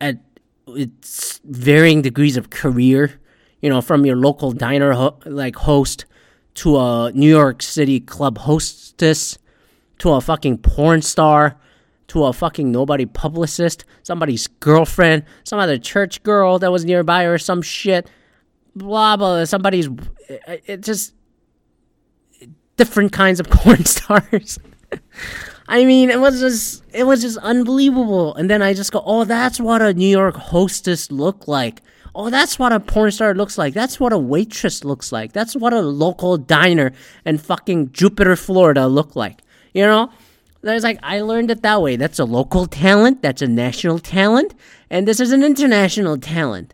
at 0.02 0.18
its 0.68 1.40
varying 1.44 2.02
degrees 2.02 2.38
of 2.38 2.50
career, 2.50 3.20
you 3.62 3.70
know, 3.70 3.82
from 3.82 4.06
your 4.06 4.16
local 4.16 4.52
diner 4.52 4.94
ho- 4.94 5.20
like 5.26 5.56
host 5.56 6.06
to 6.56 6.78
a 6.78 7.12
New 7.14 7.30
York 7.30 7.62
City 7.62 8.00
club 8.00 8.38
hostess, 8.40 9.38
to 10.00 10.12
a 10.12 10.22
fucking 10.22 10.58
porn 10.60 11.02
star, 11.02 11.58
to 12.08 12.26
a 12.26 12.34
fucking 12.34 12.72
nobody 12.72 13.06
publicist, 13.06 13.86
somebody's 14.04 14.48
girlfriend, 14.48 15.24
some 15.44 15.60
other 15.60 15.78
church 15.78 16.22
girl 16.24 16.60
that 16.60 16.72
was 16.72 16.86
nearby 16.86 17.24
or 17.24 17.38
some 17.38 17.62
shit, 17.62 18.10
blah 18.76 19.18
blah. 19.18 19.46
Somebody's, 19.46 19.90
it, 20.30 20.64
it 20.66 20.82
just 20.82 21.14
different 22.78 23.12
kinds 23.12 23.40
of 23.40 23.48
porn 23.50 23.86
stars. 23.86 24.60
I 25.68 25.86
mean, 25.86 26.10
it 26.10 26.20
was 26.20 26.40
just 26.40 26.84
it 26.94 27.06
was 27.06 27.22
just 27.22 27.38
unbelievable. 27.38 28.36
And 28.36 28.50
then 28.50 28.62
I 28.62 28.74
just 28.74 28.92
go, 28.92 29.02
"Oh, 29.06 29.24
that's 29.24 29.60
what 29.60 29.82
a 29.82 29.94
New 29.94 30.08
York 30.08 30.36
hostess 30.36 31.12
looked 31.12 31.48
like." 31.48 31.82
Oh, 32.14 32.30
that's 32.30 32.58
what 32.58 32.72
a 32.72 32.80
porn 32.80 33.12
star 33.12 33.34
looks 33.34 33.58
like. 33.58 33.74
That's 33.74 34.00
what 34.00 34.14
a 34.14 34.18
waitress 34.18 34.86
looks 34.86 35.12
like. 35.12 35.34
That's 35.34 35.54
what 35.56 35.74
a 35.74 35.82
local 35.82 36.38
diner 36.38 36.94
in 37.26 37.38
fucking 37.38 37.92
Jupiter, 37.92 38.38
Florida 38.38 38.88
look 38.88 39.18
like. 39.18 39.42
You 39.74 39.84
know? 39.84 40.12
There's 40.66 40.84
like 40.84 41.00
I 41.04 41.22
learned 41.22 41.52
it 41.52 41.62
that 41.62 41.82
way. 41.82 41.96
That's 41.96 42.18
a 42.18 42.26
local 42.26 42.66
talent, 42.66 43.22
that's 43.22 43.44
a 43.44 43.48
national 43.48 44.00
talent, 44.00 44.56
and 44.90 45.08
this 45.08 45.20
is 45.20 45.32
an 45.32 45.44
international 45.44 46.18
talent. 46.18 46.74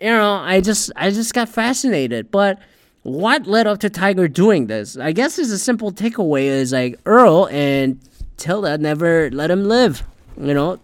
You 0.00 0.08
know, 0.08 0.34
I 0.34 0.60
just 0.60 0.92
I 0.96 1.10
just 1.10 1.32
got 1.32 1.48
fascinated. 1.48 2.30
But 2.30 2.58
what 3.04 3.46
led 3.46 3.66
up 3.66 3.78
to 3.80 3.88
Tiger 3.90 4.28
doing 4.28 4.66
this? 4.66 4.98
I 4.98 5.12
guess 5.12 5.36
there's 5.36 5.50
a 5.50 5.58
simple 5.58 5.92
takeaway 5.92 6.44
is 6.44 6.72
like 6.72 7.00
Earl 7.06 7.48
and 7.50 7.98
Tilda 8.42 8.78
never 8.78 9.30
let 9.30 9.50
him 9.50 9.64
live. 9.64 10.02
You 10.36 10.54
know, 10.54 10.80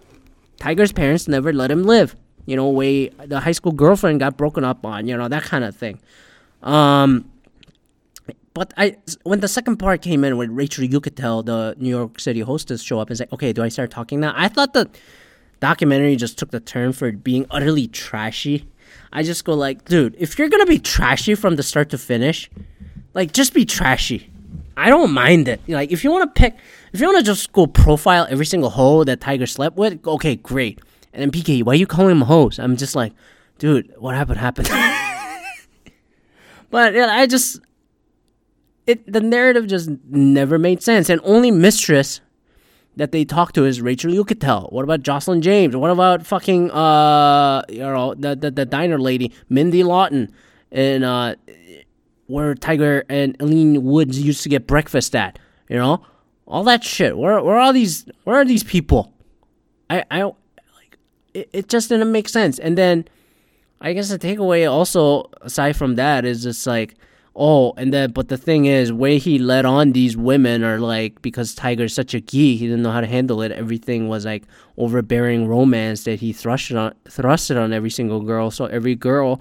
Tiger's 0.59 0.93
parents 0.93 1.27
never 1.27 1.53
let 1.53 1.71
him 1.71 1.83
live 1.85 2.15
you 2.49 2.57
know, 2.57 2.67
way 2.71 3.11
the 3.27 3.41
high 3.41 3.53
school 3.53 3.73
girlfriend 3.73 4.21
got 4.21 4.39
broken 4.39 4.65
up 4.65 4.83
on, 4.87 5.07
you 5.07 5.15
know, 5.15 5.29
that 5.29 5.43
kind 5.43 5.65
of 5.65 5.77
thing. 5.77 6.01
Um, 6.63 7.31
but 8.55 8.73
I, 8.79 8.97
when 9.23 9.41
the 9.41 9.49
second 9.49 9.77
part 9.77 10.01
came 10.01 10.25
in, 10.25 10.39
when 10.39 10.55
Rachel 10.55 10.89
Uchitel, 10.89 11.45
the 11.45 11.75
New 11.77 11.91
York 11.91 12.19
City 12.19 12.41
hostess, 12.41 12.83
show 12.83 13.01
up 13.01 13.11
and 13.11 13.19
say, 13.19 13.27
"Okay, 13.35 13.53
do 13.53 13.63
I 13.63 13.69
start 13.69 13.91
talking 13.91 14.19
now?" 14.21 14.33
I 14.35 14.49
thought 14.49 14.73
the 14.73 14.89
documentary 15.61 16.17
just 16.17 16.39
took 16.39 16.51
the 16.51 16.59
turn 16.59 16.95
for 16.95 17.13
being 17.13 17.45
utterly 17.51 17.87
trashy. 17.87 18.67
I 19.13 19.25
just 19.25 19.45
go 19.45 19.53
like, 19.53 19.85
dude, 19.85 20.17
if 20.19 20.39
you're 20.39 20.49
gonna 20.49 20.65
be 20.65 20.79
trashy 20.79 21.35
from 21.35 21.57
the 21.57 21.63
start 21.63 21.91
to 21.91 21.99
finish, 21.99 22.51
like 23.13 23.35
just 23.35 23.53
be 23.53 23.67
trashy. 23.67 24.31
I 24.75 24.89
don't 24.89 25.13
mind 25.13 25.49
it. 25.49 25.61
Like 25.69 25.93
if 25.93 26.03
you 26.03 26.11
want 26.11 26.35
to 26.35 26.41
pick, 26.41 26.57
if 26.93 27.01
you 27.01 27.07
want 27.07 27.19
to 27.19 27.25
just 27.25 27.53
go 27.53 27.67
profile 27.67 28.27
every 28.31 28.47
single 28.47 28.71
hoe 28.71 29.05
that 29.05 29.21
Tiger 29.21 29.47
slept 29.47 29.77
with, 29.77 30.07
okay, 30.07 30.37
great. 30.37 30.81
And 31.13 31.23
then 31.23 31.31
PK, 31.31 31.63
why 31.63 31.73
are 31.73 31.77
you 31.77 31.87
calling 31.87 32.13
him 32.13 32.23
a 32.23 32.27
host? 32.27 32.59
I'm 32.59 32.77
just 32.77 32.95
like, 32.95 33.13
dude, 33.59 33.93
what 33.99 34.15
happened 34.15 34.39
happened. 34.39 34.69
but 36.71 36.95
yeah, 36.95 37.07
I 37.07 37.27
just 37.27 37.61
it 38.87 39.11
the 39.11 39.21
narrative 39.21 39.67
just 39.67 39.91
never 40.09 40.59
made 40.59 40.83
sense. 40.83 41.11
And 41.11 41.21
only 41.25 41.51
mistress 41.51 42.21
that 42.97 43.13
they 43.13 43.25
talk 43.25 43.53
to 43.53 43.65
is 43.65 43.81
Rachel 43.81 44.13
Uchitel. 44.13 44.73
What 44.73 44.83
about 44.83 45.03
Joslyn 45.03 45.41
James? 45.43 45.77
What 45.77 45.91
about 45.91 46.27
fucking 46.27 46.71
uh 46.71 47.63
you 47.69 47.81
know 47.81 48.15
the 48.15 48.37
the, 48.37 48.51
the 48.51 48.65
diner 48.65 48.99
lady 48.99 49.33
Mindy 49.49 49.83
Lawton 49.83 50.33
and 50.71 51.05
uh 51.05 51.35
where 52.27 52.55
Tiger 52.55 53.05
and 53.09 53.37
Eileen 53.41 53.83
Woods 53.83 54.21
used 54.21 54.43
to 54.43 54.49
get 54.49 54.67
breakfast 54.67 55.17
at? 55.17 55.39
You 55.69 55.77
know 55.77 56.05
all 56.49 56.65
that 56.65 56.83
shit. 56.83 57.17
Where 57.17 57.41
where 57.43 57.59
are 57.59 57.73
these? 57.73 58.07
Where 58.25 58.37
are 58.37 58.45
these 58.45 58.65
people? 58.65 59.13
I 59.89 60.05
I 60.11 60.33
it, 61.35 61.51
it 61.53 61.69
just 61.69 61.89
didn't 61.91 62.11
make 62.11 62.29
sense. 62.29 62.59
And 62.59 62.77
then 62.77 63.07
I 63.81 63.93
guess 63.93 64.09
the 64.09 64.19
takeaway 64.19 64.71
also 64.71 65.31
aside 65.43 65.77
from 65.77 65.95
that 65.97 66.25
is 66.25 66.43
just 66.43 66.67
like 66.67 66.97
oh 67.37 67.73
and 67.77 67.93
then 67.93 68.11
but 68.11 68.29
the 68.29 68.37
thing 68.37 68.65
is 68.65 68.93
way 68.93 69.19
he 69.19 69.39
led 69.39 69.65
on 69.65 69.93
these 69.93 70.17
women 70.17 70.65
are 70.65 70.81
like 70.81 71.23
because 71.23 71.55
Tiger's 71.55 71.95
such 71.95 72.13
a 72.13 72.21
geek 72.21 72.59
he 72.59 72.67
didn't 72.67 72.83
know 72.83 72.91
how 72.91 73.01
to 73.01 73.07
handle 73.07 73.41
it 73.43 73.53
everything 73.53 74.09
was 74.09 74.25
like 74.25 74.43
overbearing 74.77 75.47
romance 75.47 76.03
that 76.03 76.19
he 76.19 76.33
thrusted 76.33 76.77
on 76.77 76.93
thrusted 77.05 77.57
on 77.63 77.73
every 77.73 77.91
single 77.91 78.21
girl 78.23 78.51
so 78.51 78.65
every 78.67 78.97
girl 78.97 79.41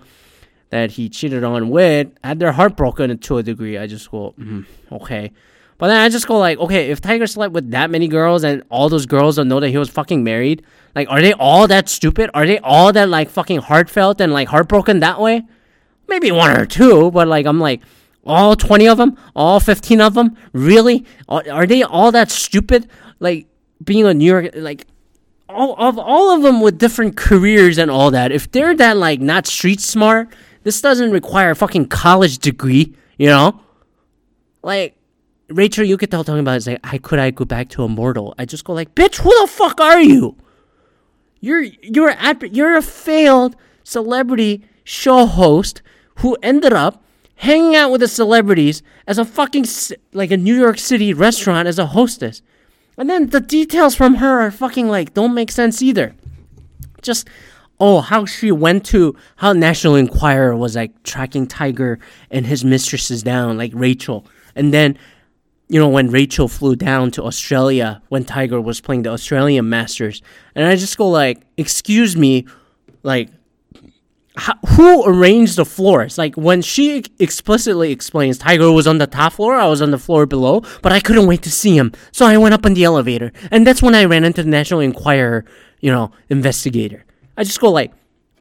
that 0.69 0.91
he 0.91 1.09
cheated 1.09 1.43
on 1.43 1.69
with 1.69 2.07
had 2.23 2.37
their 2.37 2.51
heart 2.51 2.77
broken 2.77 3.17
to 3.17 3.37
a 3.39 3.43
degree 3.43 3.79
I 3.79 3.87
just 3.87 4.11
go 4.11 4.35
mm, 4.37 4.65
okay 4.91 5.31
but 5.77 5.87
then 5.87 5.99
I 5.99 6.09
just 6.09 6.27
go 6.27 6.37
like 6.37 6.57
okay 6.59 6.89
if 6.89 7.01
Tiger 7.01 7.27
slept 7.27 7.53
with 7.53 7.71
that 7.71 7.89
many 7.89 8.07
girls 8.07 8.43
and 8.43 8.63
all 8.69 8.89
those 8.89 9.05
girls 9.05 9.35
don't 9.35 9.47
know 9.47 9.59
that 9.59 9.69
he 9.69 9.77
was 9.77 9.89
fucking 9.89 10.23
married 10.23 10.63
like, 10.97 11.11
are 11.11 11.21
they 11.21 11.33
all 11.33 11.67
that 11.67 11.89
stupid? 11.89 12.31
Are 12.33 12.47
they 12.47 12.57
all 12.57 12.91
that 12.91 13.07
like 13.07 13.29
fucking 13.29 13.59
heartfelt 13.59 14.19
and 14.19 14.33
like 14.33 14.47
heartbroken 14.47 14.99
that 15.01 15.19
way? 15.19 15.43
Maybe 16.07 16.31
one 16.31 16.49
or 16.49 16.65
two, 16.65 17.11
but 17.11 17.27
like 17.27 17.45
I'm 17.45 17.59
like, 17.59 17.81
all 18.25 18.55
20 18.55 18.87
of 18.87 18.97
them, 18.97 19.15
all 19.35 19.59
15 19.59 20.01
of 20.01 20.15
them, 20.15 20.35
really? 20.53 21.05
Are, 21.29 21.43
are 21.51 21.67
they 21.67 21.83
all 21.83 22.11
that 22.13 22.31
stupid? 22.31 22.89
Like 23.19 23.45
being 23.83 24.07
a 24.07 24.13
New 24.15 24.25
York, 24.25 24.49
like 24.55 24.87
all 25.47 25.75
of 25.77 25.99
all 25.99 26.35
of 26.35 26.41
them 26.41 26.61
with 26.61 26.79
different 26.79 27.15
careers 27.15 27.77
and 27.77 27.91
all 27.91 28.09
that. 28.09 28.31
If 28.31 28.51
they're 28.51 28.75
that 28.77 28.97
like 28.97 29.21
not 29.21 29.45
street 29.45 29.79
smart, 29.79 30.33
This 30.63 30.81
doesn't 30.81 31.11
require 31.11 31.51
a 31.51 31.55
fucking 31.55 31.89
college 31.89 32.39
degree, 32.39 32.95
you 33.17 33.27
know? 33.27 33.61
Like, 34.63 34.96
Rachel, 35.49 35.85
tell 35.97 36.23
talking 36.23 36.39
about 36.39 36.57
is 36.57 36.67
like, 36.67 36.79
I 36.83 36.97
could 36.97 37.19
I 37.19 37.31
go 37.31 37.45
back 37.45 37.69
to 37.69 37.83
Immortal? 37.83 38.35
I 38.37 38.45
just 38.45 38.65
go 38.65 38.73
like, 38.73 38.95
bitch, 38.95 39.17
who 39.17 39.29
the 39.41 39.47
fuck 39.47 39.79
are 39.79 40.01
you? 40.01 40.35
You're 41.39 41.63
you're 41.81 42.09
at 42.09 42.53
you're 42.53 42.75
a 42.75 42.81
failed 42.81 43.55
celebrity 43.83 44.65
show 44.83 45.25
host 45.25 45.81
who 46.15 46.37
ended 46.41 46.73
up 46.73 47.03
hanging 47.35 47.75
out 47.75 47.91
with 47.91 48.01
the 48.01 48.07
celebrities 48.07 48.81
as 49.05 49.17
a 49.17 49.25
fucking 49.25 49.65
like 50.13 50.31
a 50.31 50.37
New 50.37 50.55
York 50.55 50.79
City 50.79 51.13
restaurant 51.13 51.67
as 51.67 51.79
a 51.79 51.87
hostess. 51.87 52.41
And 52.97 53.09
then 53.09 53.27
the 53.27 53.39
details 53.39 53.95
from 53.95 54.15
her 54.15 54.39
are 54.39 54.51
fucking 54.51 54.87
like 54.87 55.13
don't 55.13 55.33
make 55.33 55.51
sense 55.51 55.81
either. 55.81 56.15
Just 57.01 57.27
oh, 57.79 58.01
how 58.01 58.25
she 58.25 58.51
went 58.51 58.85
to 58.87 59.15
how 59.37 59.53
National 59.53 59.95
Enquirer 59.95 60.55
was 60.55 60.75
like 60.75 61.03
tracking 61.03 61.47
Tiger 61.47 61.99
and 62.31 62.45
his 62.47 62.65
mistresses 62.65 63.23
down, 63.23 63.57
like 63.57 63.71
Rachel. 63.73 64.25
And 64.55 64.73
then 64.73 64.97
you 65.69 65.79
know, 65.79 65.89
when 65.89 66.09
Rachel 66.09 66.47
flew 66.47 66.75
down 66.75 67.11
to 67.11 67.23
Australia 67.23 68.01
when 68.09 68.23
Tiger 68.23 68.61
was 68.61 68.79
playing 68.79 69.03
the 69.03 69.09
Australian 69.09 69.69
Masters. 69.69 70.21
And 70.55 70.65
I 70.65 70.75
just 70.75 70.97
go 70.97 71.09
like, 71.09 71.41
excuse 71.57 72.15
me, 72.15 72.47
like, 73.03 73.29
how, 74.37 74.53
who 74.69 75.03
arranged 75.05 75.57
the 75.57 75.65
floors? 75.65 76.17
Like, 76.17 76.35
when 76.35 76.61
she 76.61 77.03
explicitly 77.19 77.91
explains 77.91 78.37
Tiger 78.37 78.71
was 78.71 78.87
on 78.87 78.99
the 78.99 79.07
top 79.07 79.33
floor, 79.33 79.55
I 79.55 79.67
was 79.67 79.81
on 79.81 79.91
the 79.91 79.97
floor 79.97 80.25
below, 80.25 80.61
but 80.81 80.91
I 80.91 80.99
couldn't 80.99 81.27
wait 81.27 81.41
to 81.43 81.51
see 81.51 81.75
him. 81.75 81.91
So 82.11 82.25
I 82.25 82.37
went 82.37 82.53
up 82.53 82.65
on 82.65 82.73
the 82.73 82.83
elevator. 82.83 83.33
And 83.51 83.65
that's 83.65 83.81
when 83.81 83.95
I 83.95 84.05
ran 84.05 84.23
into 84.23 84.43
the 84.43 84.49
National 84.49 84.79
Enquirer, 84.79 85.43
you 85.79 85.91
know, 85.91 86.11
investigator. 86.29 87.03
I 87.35 87.43
just 87.43 87.59
go 87.59 87.71
like, 87.71 87.93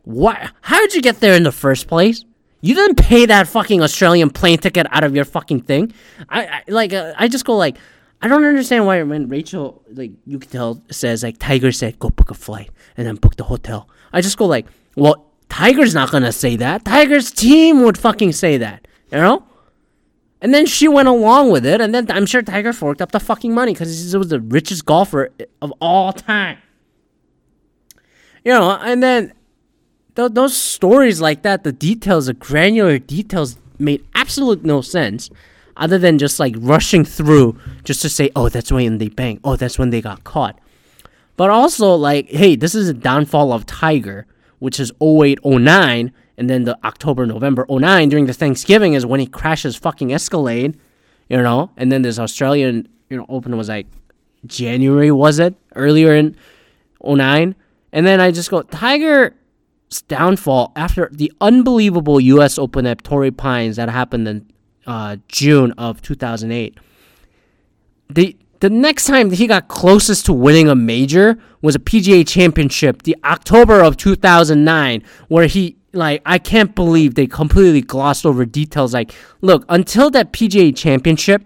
what? 0.05 0.53
How 0.61 0.79
did 0.81 0.95
you 0.95 1.03
get 1.03 1.21
there 1.21 1.35
in 1.35 1.43
the 1.43 1.53
first 1.53 1.89
place? 1.89 2.25
You 2.67 2.75
didn't 2.75 2.97
pay 2.97 3.27
that 3.27 3.47
fucking 3.47 3.81
Australian 3.81 4.29
plane 4.29 4.59
ticket 4.59 4.89
out 4.91 5.05
of 5.05 5.15
your 5.15 5.25
fucking 5.25 5.61
thing. 5.61 5.93
I, 6.29 6.47
I 6.47 6.63
like 6.67 6.93
uh, 6.93 7.15
I 7.17 7.29
just 7.29 7.45
go 7.45 7.57
like 7.57 7.79
I 8.21 8.27
don't 8.27 8.45
understand 8.45 8.87
why 8.87 9.01
when 9.05 9.29
Rachel 9.29 9.85
like 9.93 10.11
Uchitel 10.27 10.83
says 10.93 11.23
like 11.23 11.39
Tiger 11.39 11.71
said 11.71 11.97
go 12.01 12.11
book 12.11 12.33
a 12.33 12.35
flight 12.35 12.71
and 12.97 13.07
then 13.07 13.15
book 13.15 13.37
the 13.37 13.45
hotel. 13.45 13.89
I 14.13 14.21
just 14.21 14.37
go 14.37 14.47
like, 14.47 14.67
well, 14.97 15.27
Tiger's 15.49 15.95
not 15.95 16.11
gonna 16.11 16.33
say 16.33 16.57
that. 16.57 16.85
Tiger's 16.85 17.31
team 17.31 17.83
would 17.85 17.97
fucking 17.97 18.33
say 18.33 18.57
that, 18.57 18.89
you 19.13 19.19
know. 19.19 19.45
And 20.41 20.53
then 20.53 20.67
she 20.67 20.89
went 20.89 21.07
along 21.07 21.53
with 21.53 21.65
it, 21.65 21.81
and 21.81 21.95
then 21.95 22.11
I'm 22.11 22.27
sure 22.27 22.43
Tiger 22.43 22.73
forked 22.73 23.01
up 23.01 23.13
the 23.13 23.21
fucking 23.21 23.55
money 23.55 23.75
because 23.75 24.11
he 24.11 24.19
was 24.19 24.29
the 24.29 24.41
richest 24.41 24.85
golfer 24.85 25.31
of 25.63 25.73
all 25.81 26.13
time. 26.13 26.59
You 28.45 28.53
know, 28.53 28.73
and 28.73 29.01
then 29.01 29.33
th- 30.17 30.33
those 30.33 30.57
stories 30.57 31.21
like 31.21 31.43
that, 31.43 31.63
the 31.65 31.73
details, 31.73 32.27
the 32.27 32.35
granular 32.35 32.99
details 32.99 33.59
made 33.79 34.05
absolute 34.15 34.65
no 34.65 34.81
sense 34.81 35.31
other 35.77 35.99
than 35.99 36.19
just 36.19 36.41
like 36.41 36.55
rushing 36.59 37.05
through 37.05 37.59
just 37.85 38.03
to 38.03 38.09
say, 38.09 38.31
oh, 38.35 38.49
that's 38.49 38.73
when 38.73 38.99
they 38.99 39.09
bang. 39.09 39.39
Oh, 39.45 39.57
that's 39.57 39.79
when 39.79 39.91
they 39.91 40.01
got 40.01 40.25
caught. 40.25 40.59
But 41.37 41.51
also, 41.51 41.95
like, 41.95 42.31
hey, 42.31 42.57
this 42.57 42.75
is 42.75 42.89
a 42.89 42.95
downfall 42.95 43.53
of 43.53 43.67
Tiger, 43.67 44.27
which 44.59 44.81
is 44.81 44.91
08, 45.03 45.45
09, 45.45 46.13
and 46.39 46.51
then 46.51 46.65
the 46.65 46.79
October, 46.83 47.27
November 47.27 47.67
09 47.69 48.09
during 48.09 48.25
the 48.27 48.33
Thanksgiving 48.33 48.95
is 48.95 49.05
when 49.05 49.21
he 49.21 49.27
crashes 49.27 49.77
fucking 49.77 50.13
Escalade, 50.13 50.79
you 51.29 51.43
know, 51.43 51.71
and 51.77 51.93
then 51.93 52.01
this 52.03 52.19
Australian, 52.19 52.89
you 53.11 53.19
know, 53.19 53.27
Open 53.29 53.57
was 53.57 53.69
like 53.69 53.87
January, 54.47 55.11
was 55.11 55.39
it? 55.39 55.55
Earlier 55.75 56.15
in 56.15 56.37
09. 57.05 57.55
And 57.93 58.07
then 58.07 58.21
I 58.21 58.31
just 58.31 58.51
go, 58.51 58.63
Tiger 58.63 59.35
downfall 60.09 60.73
after 60.77 61.09
the 61.13 61.33
unbelievable 61.41 62.21
U.S. 62.21 62.59
Open 62.59 62.87
at 62.87 63.05
Torrey 63.05 63.31
Pines 63.31 63.77
that 63.77 63.89
happened 63.89 64.29
in 64.29 64.51
uh, 64.87 65.17
June 65.29 65.73
of 65.73 66.03
2008. 66.03 66.79
The 68.09 68.37
the 68.61 68.71
next 68.71 69.05
time 69.05 69.31
he 69.31 69.47
got 69.47 69.69
closest 69.69 70.27
to 70.27 70.33
winning 70.33 70.69
a 70.69 70.75
major 70.75 71.39
was 71.61 71.75
a 71.75 71.79
PGA 71.79 72.27
Championship, 72.27 73.03
the 73.03 73.17
October 73.23 73.83
of 73.83 73.97
2009, 73.97 75.03
where 75.29 75.47
he 75.47 75.77
like 75.93 76.23
I 76.25 76.39
can't 76.39 76.75
believe 76.75 77.15
they 77.15 77.27
completely 77.27 77.81
glossed 77.83 78.25
over 78.25 78.45
details. 78.45 78.95
Like, 78.95 79.13
look, 79.41 79.65
until 79.69 80.11
that 80.11 80.33
PGA 80.33 80.75
Championship, 80.77 81.45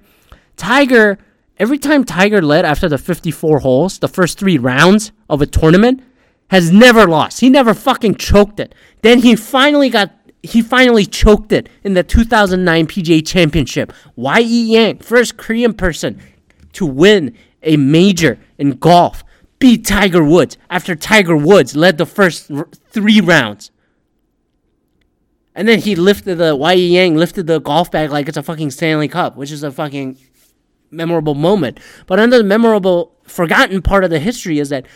Tiger. 0.56 1.18
Every 1.58 1.76
time 1.76 2.04
Tiger 2.04 2.40
led 2.40 2.64
after 2.64 2.88
the 2.88 2.96
54 2.96 3.58
holes, 3.58 3.98
the 3.98 4.08
first 4.08 4.38
three 4.38 4.56
rounds 4.56 5.12
of 5.28 5.42
a 5.42 5.46
tournament, 5.46 6.02
has 6.50 6.72
never 6.72 7.06
lost. 7.06 7.40
He 7.40 7.48
never 7.48 7.74
fucking 7.74 8.16
choked 8.16 8.58
it. 8.58 8.74
Then 9.02 9.20
he 9.20 9.36
finally 9.36 9.88
got 9.88 10.12
he 10.42 10.62
finally 10.62 11.04
choked 11.04 11.52
it 11.52 11.68
in 11.84 11.94
the 11.94 12.02
2009 12.02 12.86
PGA 12.86 13.26
Championship. 13.26 13.92
Y.E. 14.16 14.72
Yang, 14.72 14.98
first 14.98 15.36
Korean 15.36 15.74
person 15.74 16.20
to 16.72 16.86
win 16.86 17.36
a 17.62 17.76
major 17.76 18.38
in 18.56 18.70
golf, 18.78 19.22
beat 19.58 19.84
Tiger 19.84 20.24
Woods 20.24 20.56
after 20.70 20.96
Tiger 20.96 21.36
Woods 21.36 21.76
led 21.76 21.98
the 21.98 22.06
first 22.06 22.50
r- 22.50 22.68
three 22.88 23.20
rounds. 23.20 23.70
And 25.54 25.68
then 25.68 25.80
he 25.80 25.94
lifted 25.94 26.36
the 26.36 26.56
Y.E. 26.56 26.88
Yang 26.88 27.16
lifted 27.16 27.46
the 27.46 27.60
golf 27.60 27.90
bag 27.90 28.10
like 28.10 28.26
it's 28.26 28.38
a 28.38 28.42
fucking 28.42 28.70
Stanley 28.70 29.08
Cup, 29.08 29.36
which 29.36 29.52
is 29.52 29.62
a 29.62 29.70
fucking 29.70 30.16
memorable 30.90 31.34
moment. 31.34 31.78
But 32.06 32.18
another 32.18 32.42
memorable, 32.42 33.14
forgotten 33.24 33.82
part 33.82 34.04
of 34.04 34.10
the 34.10 34.20
history 34.20 34.58
is 34.58 34.70
that, 34.70 34.86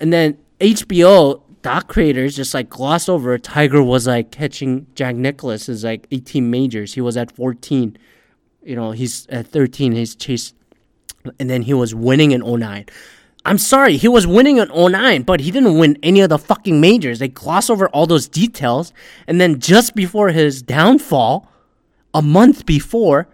and 0.00 0.12
then 0.12 0.38
HBO 0.60 1.42
doc 1.62 1.88
creators 1.88 2.36
just 2.36 2.54
like 2.54 2.68
glossed 2.68 3.08
over 3.08 3.36
Tiger 3.38 3.82
was 3.82 4.06
like 4.06 4.30
catching 4.30 4.86
Jack 4.94 5.16
Nicklaus's 5.16 5.84
like 5.84 6.06
18 6.10 6.50
majors. 6.50 6.94
He 6.94 7.00
was 7.00 7.16
at 7.16 7.30
14. 7.30 7.96
You 8.62 8.76
know, 8.76 8.92
he's 8.92 9.26
at 9.28 9.48
13. 9.48 9.92
He's 9.92 10.14
chased, 10.14 10.54
and 11.38 11.48
then 11.48 11.62
he 11.62 11.74
was 11.74 11.94
winning 11.94 12.32
in 12.32 12.40
09. 12.40 12.86
I'm 13.44 13.58
sorry, 13.58 13.96
he 13.96 14.08
was 14.08 14.26
winning 14.26 14.58
in 14.58 14.68
09, 14.68 15.22
but 15.22 15.40
he 15.40 15.50
didn't 15.50 15.78
win 15.78 15.96
any 16.02 16.20
of 16.20 16.28
the 16.28 16.38
fucking 16.38 16.80
majors. 16.80 17.18
They 17.18 17.28
gloss 17.28 17.70
over 17.70 17.88
all 17.90 18.06
those 18.06 18.28
details, 18.28 18.92
and 19.26 19.40
then 19.40 19.58
just 19.60 19.94
before 19.94 20.30
his 20.30 20.60
downfall, 20.60 21.50
a 22.12 22.20
month 22.20 22.66
before, 22.66 23.28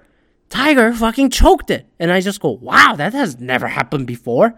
Tiger 0.51 0.93
fucking 0.93 1.31
choked 1.31 1.71
it. 1.71 1.87
And 1.99 2.13
I 2.13 2.21
just 2.21 2.41
go, 2.41 2.51
wow, 2.51 2.95
that 2.97 3.13
has 3.13 3.41
never 3.41 3.67
happened 3.67 4.07
before. 4.07 4.55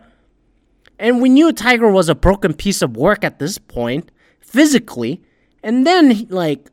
And 0.99 1.21
we 1.21 1.29
knew 1.29 1.53
Tiger 1.53 1.91
was 1.91 2.09
a 2.09 2.15
broken 2.15 2.55
piece 2.55 2.83
of 2.83 2.97
work 2.97 3.25
at 3.25 3.39
this 3.39 3.59
point, 3.59 4.11
physically. 4.41 5.23
And 5.63 5.87
then, 5.87 6.27
like, 6.29 6.71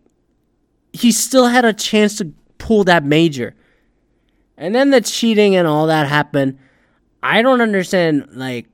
he 0.93 1.11
still 1.11 1.47
had 1.47 1.65
a 1.65 1.73
chance 1.73 2.17
to 2.17 2.33
pull 2.57 2.83
that 2.85 3.03
major. 3.03 3.55
And 4.57 4.73
then 4.73 4.91
the 4.91 5.01
cheating 5.01 5.55
and 5.55 5.67
all 5.67 5.87
that 5.87 6.07
happened. 6.07 6.59
I 7.21 7.41
don't 7.41 7.61
understand, 7.61 8.27
like, 8.31 8.67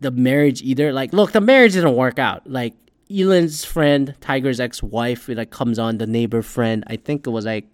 the 0.00 0.10
marriage 0.10 0.62
either. 0.62 0.92
Like, 0.92 1.12
look, 1.12 1.32
the 1.32 1.40
marriage 1.40 1.74
didn't 1.74 1.94
work 1.94 2.18
out. 2.18 2.48
Like, 2.48 2.74
Elin's 3.10 3.64
friend, 3.64 4.14
Tiger's 4.20 4.60
ex-wife, 4.60 5.28
like 5.28 5.50
comes 5.50 5.78
on 5.78 5.98
the 5.98 6.06
neighbor 6.06 6.42
friend. 6.42 6.84
I 6.86 6.96
think 6.96 7.26
it 7.26 7.30
was 7.30 7.44
like 7.44 7.66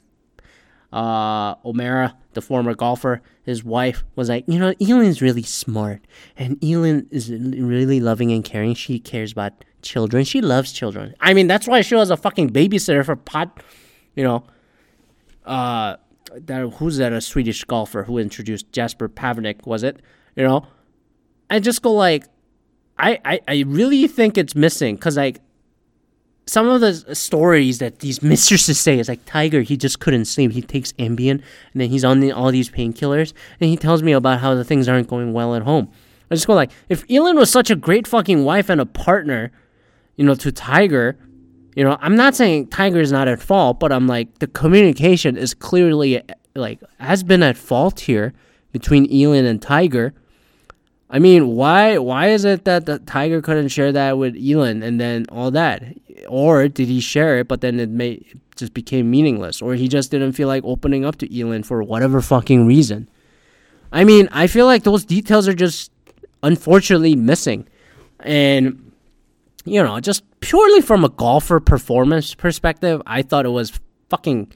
uh, 0.93 1.57
O'Meara, 1.65 2.17
the 2.37 2.41
former 2.43 2.75
golfer, 2.75 3.21
his 3.43 3.65
wife 3.65 4.05
was 4.15 4.29
like, 4.29 4.45
you 4.47 4.61
know, 4.61 4.73
Elin's 4.81 5.21
really 5.21 5.43
smart, 5.43 6.07
and 6.37 6.63
Elin 6.63 7.09
is 7.11 7.33
really 7.33 7.99
loving 7.99 8.31
and 8.31 8.45
caring. 8.45 8.75
She 8.75 9.01
cares 9.01 9.33
about 9.33 9.65
children. 9.83 10.23
She 10.25 10.41
loves 10.41 10.71
children. 10.71 11.15
I 11.21 11.35
mean, 11.35 11.49
that's 11.49 11.67
why 11.67 11.81
she 11.81 11.97
was 11.97 12.11
a 12.11 12.17
fucking 12.17 12.51
babysitter 12.51 13.05
for 13.05 13.17
pot, 13.17 13.61
you 14.15 14.23
know. 14.23 14.45
Uh, 15.45 15.97
that 16.33 16.75
who's 16.75 16.99
that? 16.99 17.13
A 17.13 17.21
Swedish 17.21 17.65
golfer 17.65 18.05
who 18.05 18.19
introduced 18.19 18.71
Jesper 18.71 19.09
Parnevik 19.09 19.67
was 19.67 19.83
it? 19.83 20.01
You 20.37 20.45
know, 20.45 20.67
I 21.51 21.59
just 21.59 21.83
go 21.83 21.93
like, 21.93 22.25
I 22.99 23.19
I, 23.25 23.41
I 23.49 23.65
really 23.67 24.07
think 24.07 24.37
it's 24.37 24.55
missing 24.55 24.97
because 24.97 25.17
like 25.17 25.41
some 26.47 26.69
of 26.69 26.81
the 26.81 27.15
stories 27.15 27.79
that 27.79 27.99
these 27.99 28.23
mistresses 28.23 28.79
say 28.79 28.99
is 28.99 29.09
like 29.09 29.25
Tiger, 29.27 29.63
he 29.63 29.77
just 29.77 30.01
couldn't 30.01 30.27
sleep. 30.27 30.53
He 30.53 30.63
takes 30.63 30.93
Ambien 30.95 31.31
and 31.31 31.43
then 31.75 31.91
he's 31.91 32.05
on 32.05 32.21
the, 32.21 32.33
all 32.33 32.51
these 32.51 32.71
painkillers 32.71 33.33
and 33.61 33.69
he 33.69 33.77
tells 33.77 34.03
me 34.03 34.13
about 34.13 34.41
how 34.41 34.55
the 34.55 34.65
things 34.65 34.89
aren't 34.89 35.09
going 35.09 35.33
well 35.33 35.55
at 35.55 35.63
home. 35.63 35.91
I 36.31 36.35
just 36.35 36.47
go 36.47 36.55
like, 36.55 36.71
if 36.89 37.05
Elin 37.11 37.37
was 37.37 37.51
such 37.51 37.71
a 37.71 37.77
great 37.77 38.07
fucking 38.07 38.45
wife 38.45 38.69
and 38.69 38.81
a 38.81 38.87
partner, 38.87 39.53
you 40.17 40.25
know, 40.25 40.35
to 40.37 40.51
Tiger, 40.51 41.19
you 41.75 41.85
know, 41.85 41.99
I'm 42.01 42.17
not 42.17 42.35
saying 42.35 42.69
Tiger 42.69 43.01
is 43.01 43.13
not 43.13 43.29
at 43.29 43.41
fault, 43.41 43.79
but 43.79 43.93
I'm 43.93 44.07
like 44.07 44.39
the 44.39 44.47
communication 44.47 45.37
is 45.37 45.53
clearly 45.53 46.23
like 46.55 46.81
has 46.99 47.23
been 47.23 47.43
at 47.43 47.57
fault 47.57 48.01
here 48.01 48.33
between 48.73 49.13
Elin 49.13 49.45
and 49.45 49.61
Tiger. 49.61 50.15
I 51.09 51.19
mean, 51.19 51.49
why 51.49 51.99
why 51.99 52.29
is 52.29 52.45
it 52.45 52.65
that 52.65 52.87
the 52.87 52.99
Tiger 53.01 53.41
couldn't 53.41 53.69
share 53.69 53.93
that 53.93 54.19
with 54.19 54.37
Elin 54.37 54.83
and 54.83 55.01
then 55.01 55.27
all 55.31 55.51
that? 55.53 55.83
or 56.29 56.69
did 56.69 56.89
he 56.89 57.01
share 57.01 57.39
it 57.39 57.49
but 57.49 57.61
then 57.61 57.79
it 57.81 57.89
may 57.89 58.21
just 58.57 58.75
became 58.75 59.11
meaningless 59.11 59.61
or 59.61 59.75
he 59.75 59.89
just 59.89 60.11
didn't 60.11 60.33
feel 60.33 60.49
like 60.49 60.65
opening 60.65 61.05
up 61.05 61.17
to 61.17 61.41
Elin 61.41 61.63
for 61.63 61.83
whatever 61.83 62.21
fucking 62.21 62.67
reason. 62.67 63.09
I 63.93 64.05
mean, 64.05 64.29
I 64.33 64.47
feel 64.47 64.67
like 64.67 64.83
those 64.83 65.05
details 65.05 65.47
are 65.47 65.55
just 65.55 65.93
unfortunately 66.43 67.15
missing. 67.15 67.69
And 68.21 68.93
you 69.65 69.83
know, 69.83 70.01
just 70.01 70.25
purely 70.41 70.81
from 70.81 71.05
a 71.05 71.09
golfer 71.09 71.61
performance 71.61 72.35
perspective, 72.35 73.03
I 73.07 73.23
thought 73.23 73.45
it 73.45 73.51
was 73.51 73.79
fucking 74.09 74.53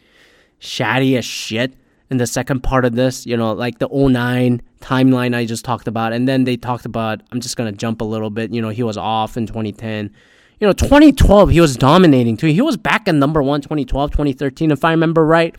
shatty 0.60 1.18
as 1.18 1.24
shit 1.24 1.74
in 2.10 2.16
the 2.16 2.26
second 2.26 2.60
part 2.60 2.84
of 2.84 2.94
this, 2.94 3.24
you 3.24 3.36
know, 3.36 3.52
like 3.52 3.78
the 3.78 3.88
09 3.88 4.60
timeline 4.80 5.34
I 5.34 5.44
just 5.44 5.64
talked 5.64 5.86
about. 5.86 6.12
And 6.12 6.26
then 6.26 6.44
they 6.44 6.56
talked 6.56 6.84
about, 6.84 7.22
I'm 7.30 7.40
just 7.40 7.56
going 7.56 7.72
to 7.72 7.76
jump 7.76 8.00
a 8.00 8.04
little 8.04 8.30
bit, 8.30 8.52
you 8.52 8.60
know, 8.60 8.70
he 8.70 8.82
was 8.82 8.96
off 8.96 9.36
in 9.36 9.46
2010. 9.46 10.12
You 10.58 10.66
know, 10.66 10.72
2012, 10.72 11.50
he 11.50 11.60
was 11.60 11.76
dominating 11.76 12.36
too. 12.36 12.48
He 12.48 12.60
was 12.60 12.76
back 12.76 13.08
in 13.08 13.18
number 13.18 13.42
one 13.42 13.60
2012, 13.62 14.10
2013, 14.10 14.72
if 14.72 14.84
I 14.84 14.90
remember 14.90 15.24
right. 15.24 15.54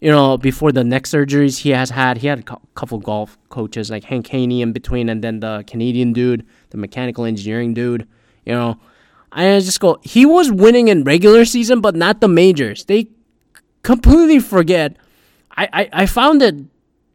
You 0.00 0.10
know, 0.10 0.38
before 0.38 0.72
the 0.72 0.82
neck 0.82 1.04
surgeries 1.04 1.58
he 1.58 1.70
has 1.70 1.90
had, 1.90 2.18
he 2.18 2.26
had 2.26 2.40
a 2.40 2.58
couple 2.74 2.98
golf 2.98 3.36
coaches 3.50 3.90
like 3.90 4.04
Hank 4.04 4.26
Haney 4.28 4.62
in 4.62 4.72
between, 4.72 5.10
and 5.10 5.22
then 5.22 5.40
the 5.40 5.62
Canadian 5.66 6.14
dude, 6.14 6.46
the 6.70 6.78
mechanical 6.78 7.26
engineering 7.26 7.74
dude. 7.74 8.08
You 8.46 8.54
know, 8.54 8.80
I 9.30 9.60
just 9.60 9.78
go, 9.78 9.98
he 10.02 10.24
was 10.24 10.50
winning 10.50 10.88
in 10.88 11.04
regular 11.04 11.44
season, 11.44 11.82
but 11.82 11.94
not 11.94 12.22
the 12.22 12.28
majors. 12.28 12.86
They 12.86 13.10
completely 13.82 14.38
forget 14.38 14.96
I, 15.72 15.88
I, 15.92 16.06
found 16.06 16.42
it 16.42 16.56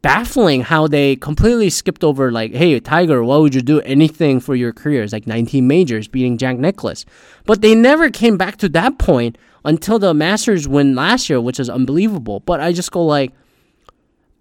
baffling 0.01 0.62
how 0.62 0.88
they 0.88 1.15
completely 1.15 1.69
skipped 1.69 2.03
over 2.03 2.31
like, 2.31 2.53
hey 2.53 2.79
Tiger, 2.79 3.23
why 3.23 3.38
would 3.38 3.55
you 3.55 3.62
do 3.62 3.81
anything 3.81 4.39
for 4.39 4.55
your 4.55 4.71
career? 4.71 5.03
It's 5.03 5.13
like 5.13 5.25
19 5.25 5.67
majors 5.67 6.08
beating 6.08 6.38
Jack 6.38 6.58
Nicklaus? 6.58 7.05
But 7.45 7.62
they 7.62 7.73
never 7.73 8.10
came 8.10 8.38
back 8.38 8.58
to 8.58 8.69
that 8.69 8.99
point 8.99 9.38
until 9.63 9.97
the 9.97 10.13
Masters 10.13 10.67
win 10.67 10.95
last 10.95 11.29
year, 11.29 11.41
which 11.41 11.60
is 11.60 11.69
unbelievable. 11.69 12.39
But 12.41 12.60
I 12.60 12.71
just 12.71 12.91
go 12.91 13.03
like, 13.03 13.34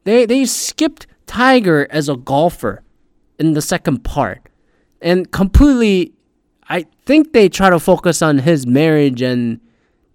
they 0.04 0.26
they 0.26 0.44
skipped 0.44 1.06
Tiger 1.26 1.86
as 1.90 2.08
a 2.08 2.16
golfer 2.16 2.82
in 3.38 3.54
the 3.54 3.62
second 3.62 4.04
part, 4.04 4.42
and 5.00 5.30
completely. 5.32 6.12
I 6.66 6.86
think 7.04 7.34
they 7.34 7.50
try 7.50 7.68
to 7.68 7.78
focus 7.78 8.22
on 8.22 8.38
his 8.38 8.66
marriage 8.66 9.20
and 9.20 9.60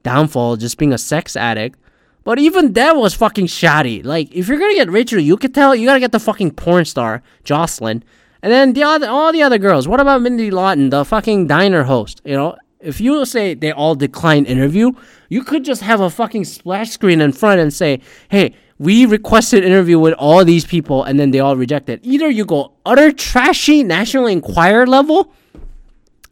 downfall, 0.01 0.57
just 0.57 0.79
being 0.79 0.93
a 0.93 0.97
sex 0.97 1.35
addict. 1.35 1.77
But 2.23 2.39
even 2.39 2.73
that 2.73 2.95
was 2.95 3.13
fucking 3.13 3.47
shoddy. 3.47 4.03
Like, 4.03 4.33
if 4.33 4.47
you're 4.47 4.59
gonna 4.59 4.75
get 4.75 4.89
Rachel 4.89 5.19
Uchitel 5.19 5.77
you 5.79 5.85
gotta 5.85 5.99
get 5.99 6.11
the 6.11 6.19
fucking 6.19 6.51
porn 6.51 6.85
star, 6.85 7.23
Joslyn. 7.43 8.03
And 8.41 8.51
then 8.51 8.73
the 8.73 8.83
other, 8.83 9.09
all 9.09 9.31
the 9.31 9.41
other 9.41 9.57
girls. 9.57 9.87
What 9.87 9.99
about 9.99 10.21
Mindy 10.21 10.51
Lawton, 10.51 10.89
the 10.89 11.03
fucking 11.03 11.47
diner 11.47 11.83
host? 11.83 12.21
You 12.23 12.35
know, 12.35 12.57
if 12.79 13.01
you 13.01 13.25
say 13.25 13.53
they 13.53 13.71
all 13.71 13.95
decline 13.95 14.45
interview, 14.45 14.91
you 15.27 15.43
could 15.43 15.65
just 15.65 15.81
have 15.81 15.99
a 15.99 16.09
fucking 16.09 16.45
splash 16.45 16.91
screen 16.91 17.19
in 17.19 17.33
front 17.33 17.59
and 17.59 17.73
say, 17.73 18.01
hey, 18.29 18.55
we 18.77 19.05
requested 19.05 19.65
interview 19.65 19.99
with 19.99 20.13
all 20.13 20.45
these 20.45 20.65
people 20.65 21.03
and 21.03 21.19
then 21.19 21.31
they 21.31 21.39
all 21.39 21.57
rejected. 21.57 21.99
Either 22.03 22.29
you 22.29 22.45
go 22.45 22.73
utter 22.85 23.11
trashy 23.11 23.83
National 23.83 24.27
Enquirer 24.27 24.87
level 24.87 25.33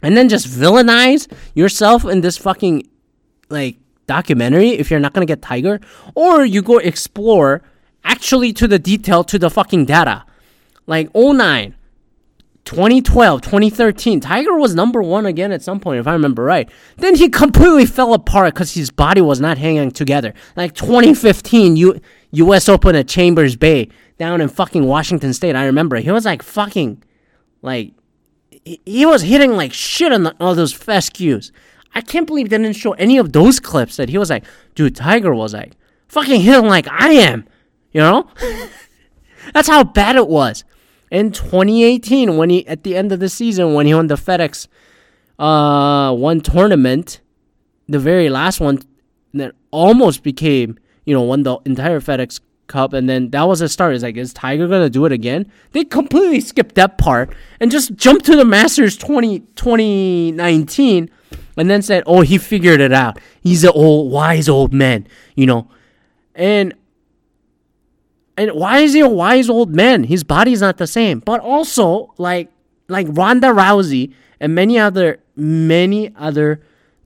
and 0.01 0.15
then 0.15 0.29
just 0.29 0.47
villainize 0.47 1.29
yourself 1.53 2.05
in 2.05 2.21
this 2.21 2.37
fucking 2.37 2.87
like 3.49 3.77
documentary 4.07 4.69
if 4.71 4.89
you're 4.89 4.99
not 4.99 5.13
gonna 5.13 5.25
get 5.25 5.41
Tiger, 5.41 5.79
or 6.15 6.43
you 6.45 6.61
go 6.61 6.77
explore 6.77 7.61
actually 8.03 8.53
to 8.53 8.67
the 8.67 8.79
detail 8.79 9.23
to 9.25 9.37
the 9.37 9.49
fucking 9.49 9.85
data. 9.85 10.23
Like 10.85 11.13
09, 11.13 11.75
2012, 12.63 13.41
2013, 13.41 14.19
Tiger 14.19 14.57
was 14.57 14.75
number 14.75 15.01
one 15.01 15.25
again 15.25 15.51
at 15.51 15.61
some 15.61 15.79
point, 15.79 15.99
if 15.99 16.07
I 16.07 16.13
remember 16.13 16.43
right. 16.43 16.69
Then 16.97 17.15
he 17.15 17.29
completely 17.29 17.85
fell 17.85 18.13
apart 18.13 18.53
because 18.53 18.73
his 18.73 18.91
body 18.91 19.21
was 19.21 19.39
not 19.39 19.57
hanging 19.57 19.91
together. 19.91 20.33
Like 20.55 20.73
2015, 20.73 21.77
U- 21.77 22.01
U.S. 22.31 22.67
Open 22.67 22.95
at 22.95 23.07
Chambers 23.07 23.55
Bay 23.55 23.89
down 24.17 24.41
in 24.41 24.49
fucking 24.49 24.85
Washington 24.85 25.33
State. 25.33 25.55
I 25.55 25.65
remember 25.65 25.95
he 25.97 26.11
was 26.11 26.25
like 26.25 26.43
fucking, 26.43 27.03
like, 27.61 27.93
he 28.65 29.05
was 29.05 29.21
hitting 29.21 29.51
like 29.51 29.71
shit 29.71 30.11
on 30.11 30.23
the, 30.23 30.35
all 30.41 30.53
those 30.53 30.73
fescues. 30.73 31.53
I 31.93 32.01
can't 32.01 32.27
believe 32.27 32.49
they 32.49 32.57
didn't 32.57 32.75
show 32.75 32.93
any 32.93 33.17
of 33.17 33.33
those 33.33 33.59
clips 33.59 33.97
that 33.97 34.09
he 34.09 34.17
was 34.17 34.29
like, 34.29 34.43
dude, 34.75 34.95
Tiger 34.95 35.33
was 35.33 35.53
like, 35.53 35.73
fucking 36.07 36.41
hit 36.41 36.55
him 36.55 36.67
like 36.67 36.87
I 36.87 37.09
am. 37.13 37.45
You 37.91 38.01
know? 38.01 38.29
That's 39.53 39.67
how 39.67 39.83
bad 39.83 40.15
it 40.15 40.27
was. 40.27 40.63
In 41.09 41.31
2018, 41.31 42.37
when 42.37 42.49
he 42.49 42.67
at 42.67 42.83
the 42.83 42.95
end 42.95 43.11
of 43.11 43.19
the 43.19 43.29
season, 43.29 43.73
when 43.73 43.85
he 43.85 43.93
won 43.93 44.07
the 44.07 44.15
FedEx 44.15 44.67
uh 45.39 46.13
one 46.13 46.41
tournament, 46.41 47.21
the 47.87 47.99
very 47.99 48.29
last 48.29 48.59
one 48.59 48.79
that 49.33 49.53
almost 49.71 50.23
became, 50.23 50.77
you 51.05 51.13
know, 51.13 51.21
won 51.21 51.43
the 51.43 51.57
entire 51.65 52.01
FedEx 52.01 52.41
Cup, 52.67 52.91
and 52.91 53.09
then 53.09 53.29
that 53.29 53.43
was 53.43 53.61
a 53.61 53.69
start. 53.69 53.93
It's 53.93 54.03
like, 54.03 54.17
is 54.17 54.33
Tiger 54.33 54.67
gonna 54.67 54.89
do 54.89 55.05
it 55.05 55.13
again? 55.13 55.49
They 55.71 55.85
completely 55.85 56.41
skipped 56.41 56.75
that 56.75 56.97
part 56.97 57.33
and 57.61 57.71
just 57.71 57.95
jumped 57.95 58.25
to 58.25 58.35
the 58.35 58.43
Masters 58.43 58.97
20, 58.97 59.39
2019 59.55 61.09
and 61.57 61.69
then 61.69 61.81
said, 61.81 62.03
"Oh, 62.05 62.21
he 62.21 62.37
figured 62.37 62.79
it 62.79 62.93
out. 62.93 63.19
He's 63.41 63.63
an 63.63 63.71
old, 63.73 64.11
wise 64.11 64.47
old 64.47 64.73
man, 64.73 65.07
you 65.35 65.45
know." 65.45 65.69
And 66.35 66.73
and 68.37 68.51
why 68.51 68.79
is 68.79 68.93
he 68.93 68.99
a 68.99 69.09
wise 69.09 69.49
old 69.49 69.75
man? 69.75 70.03
His 70.03 70.23
body's 70.23 70.61
not 70.61 70.77
the 70.77 70.87
same. 70.87 71.19
But 71.19 71.41
also, 71.41 72.13
like 72.17 72.51
like 72.87 73.07
Ronda 73.09 73.47
Rousey 73.47 74.13
and 74.39 74.53
many 74.53 74.77
other 74.77 75.19
many 75.35 76.13
other 76.15 76.61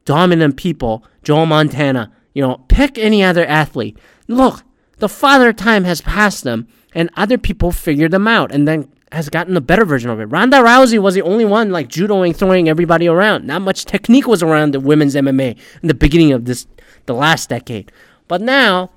dominant 0.06 0.58
people, 0.58 1.06
Joe 1.24 1.46
Montana, 1.46 2.12
you 2.34 2.42
know, 2.42 2.64
pick 2.68 2.98
any 2.98 3.24
other 3.24 3.46
athlete. 3.46 3.98
Look, 4.28 4.64
the 4.98 5.10
father 5.10 5.54
time 5.54 5.84
has 5.86 6.02
passed 6.02 6.44
them, 6.44 6.68
and 6.94 7.10
other 7.16 7.38
people 7.38 7.72
figured 7.72 8.12
them 8.12 8.28
out, 8.28 8.52
and 8.52 8.68
then 8.68 8.90
has 9.12 9.30
gotten 9.30 9.58
a 9.58 9.62
better 9.62 9.84
version 9.84 10.10
of 10.10 10.20
it. 10.20 10.26
Ronda 10.26 10.58
Rousey 10.58 11.00
was 11.00 11.16
the 11.16 11.22
only 11.22 11.44
one 11.44 11.70
like 11.70 11.90
judoing, 11.90 12.36
throwing 12.36 12.70
everybody 12.70 13.08
around. 13.08 13.46
Not 13.46 13.62
much 13.62 13.86
technique 13.86 14.26
was 14.26 14.42
around 14.42 14.74
the 14.74 14.80
women's 14.80 15.16
MMA 15.16 15.58
in 15.82 15.88
the 15.88 15.94
beginning 15.94 16.32
of 16.32 16.46
this, 16.46 16.66
the 17.08 17.14
last 17.14 17.50
decade. 17.50 17.92
But 18.28 18.42
now, 18.42 18.92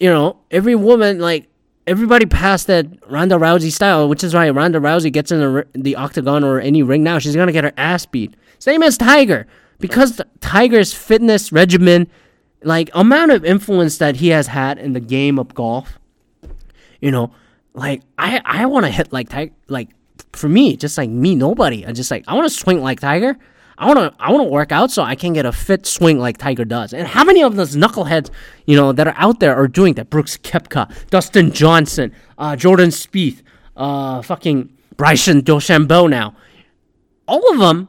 you 0.00 0.10
know, 0.10 0.38
every 0.50 0.74
woman 0.74 1.20
like 1.20 1.48
everybody 1.86 2.26
passed 2.26 2.66
that 2.66 2.86
Ronda 3.08 3.36
Rousey 3.36 3.70
style, 3.70 4.08
which 4.08 4.24
is 4.24 4.34
why 4.34 4.50
Ronda 4.50 4.80
Rousey 4.80 5.12
gets 5.12 5.30
in 5.30 5.40
the, 5.40 5.66
the 5.74 5.96
octagon 5.96 6.42
or 6.42 6.58
any 6.58 6.82
ring 6.82 7.04
now, 7.04 7.18
she's 7.20 7.36
gonna 7.36 7.52
get 7.52 7.64
her 7.64 7.72
ass 7.76 8.06
beat. 8.06 8.34
Same 8.58 8.82
as 8.82 8.98
Tiger, 8.98 9.46
because 9.78 10.20
Tiger's 10.40 10.92
fitness 10.92 11.52
regimen, 11.52 12.08
like 12.62 12.90
amount 12.92 13.30
of 13.30 13.44
influence 13.44 13.98
that 13.98 14.16
he 14.16 14.28
has 14.28 14.48
had 14.48 14.78
in 14.78 14.94
the 14.94 15.00
game 15.00 15.38
of 15.38 15.54
golf, 15.54 15.98
you 17.00 17.12
know 17.12 17.32
like 17.74 18.02
I 18.18 18.40
I 18.44 18.66
want 18.66 18.86
to 18.86 18.90
hit 18.90 19.12
like 19.12 19.28
Tiger. 19.28 19.52
Like 19.68 19.90
for 20.32 20.48
me, 20.48 20.76
just 20.76 20.96
like 20.96 21.10
me, 21.10 21.34
nobody. 21.34 21.84
I 21.84 21.92
just 21.92 22.10
like 22.10 22.24
I 22.28 22.34
want 22.34 22.48
to 22.48 22.54
swing 22.54 22.80
like 22.80 23.00
Tiger. 23.00 23.36
I 23.76 23.86
want 23.86 23.98
to 23.98 24.14
I 24.22 24.30
want 24.30 24.44
to 24.44 24.48
work 24.50 24.70
out 24.70 24.92
so 24.92 25.02
I 25.02 25.16
can 25.16 25.32
get 25.32 25.44
a 25.44 25.52
fit 25.52 25.84
swing 25.84 26.18
like 26.18 26.38
Tiger 26.38 26.64
does. 26.64 26.94
And 26.94 27.06
how 27.06 27.24
many 27.24 27.42
of 27.42 27.56
those 27.56 27.74
knuckleheads, 27.74 28.30
you 28.66 28.76
know, 28.76 28.92
that 28.92 29.08
are 29.08 29.14
out 29.16 29.40
there 29.40 29.54
are 29.56 29.66
doing 29.66 29.94
that? 29.94 30.10
Brooks 30.10 30.36
Koepka, 30.38 31.10
Dustin 31.10 31.50
Johnson, 31.52 32.12
uh, 32.38 32.54
Jordan 32.54 32.90
Spieth, 32.90 33.42
uh, 33.76 34.22
fucking 34.22 34.72
Bryson 34.96 35.42
DeChambeau 35.42 36.08
now. 36.08 36.36
All 37.26 37.52
of 37.52 37.58
them, 37.58 37.88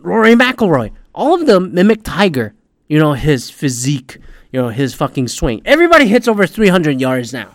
Rory 0.00 0.34
McIlroy, 0.34 0.90
all 1.14 1.34
of 1.34 1.46
them 1.46 1.72
mimic 1.72 2.02
Tiger. 2.02 2.54
You 2.88 2.98
know 2.98 3.12
his 3.12 3.50
physique, 3.50 4.18
you 4.50 4.60
know 4.60 4.70
his 4.70 4.94
fucking 4.94 5.28
swing. 5.28 5.62
Everybody 5.64 6.08
hits 6.08 6.26
over 6.26 6.44
300 6.44 7.00
yards 7.00 7.32
now. 7.32 7.54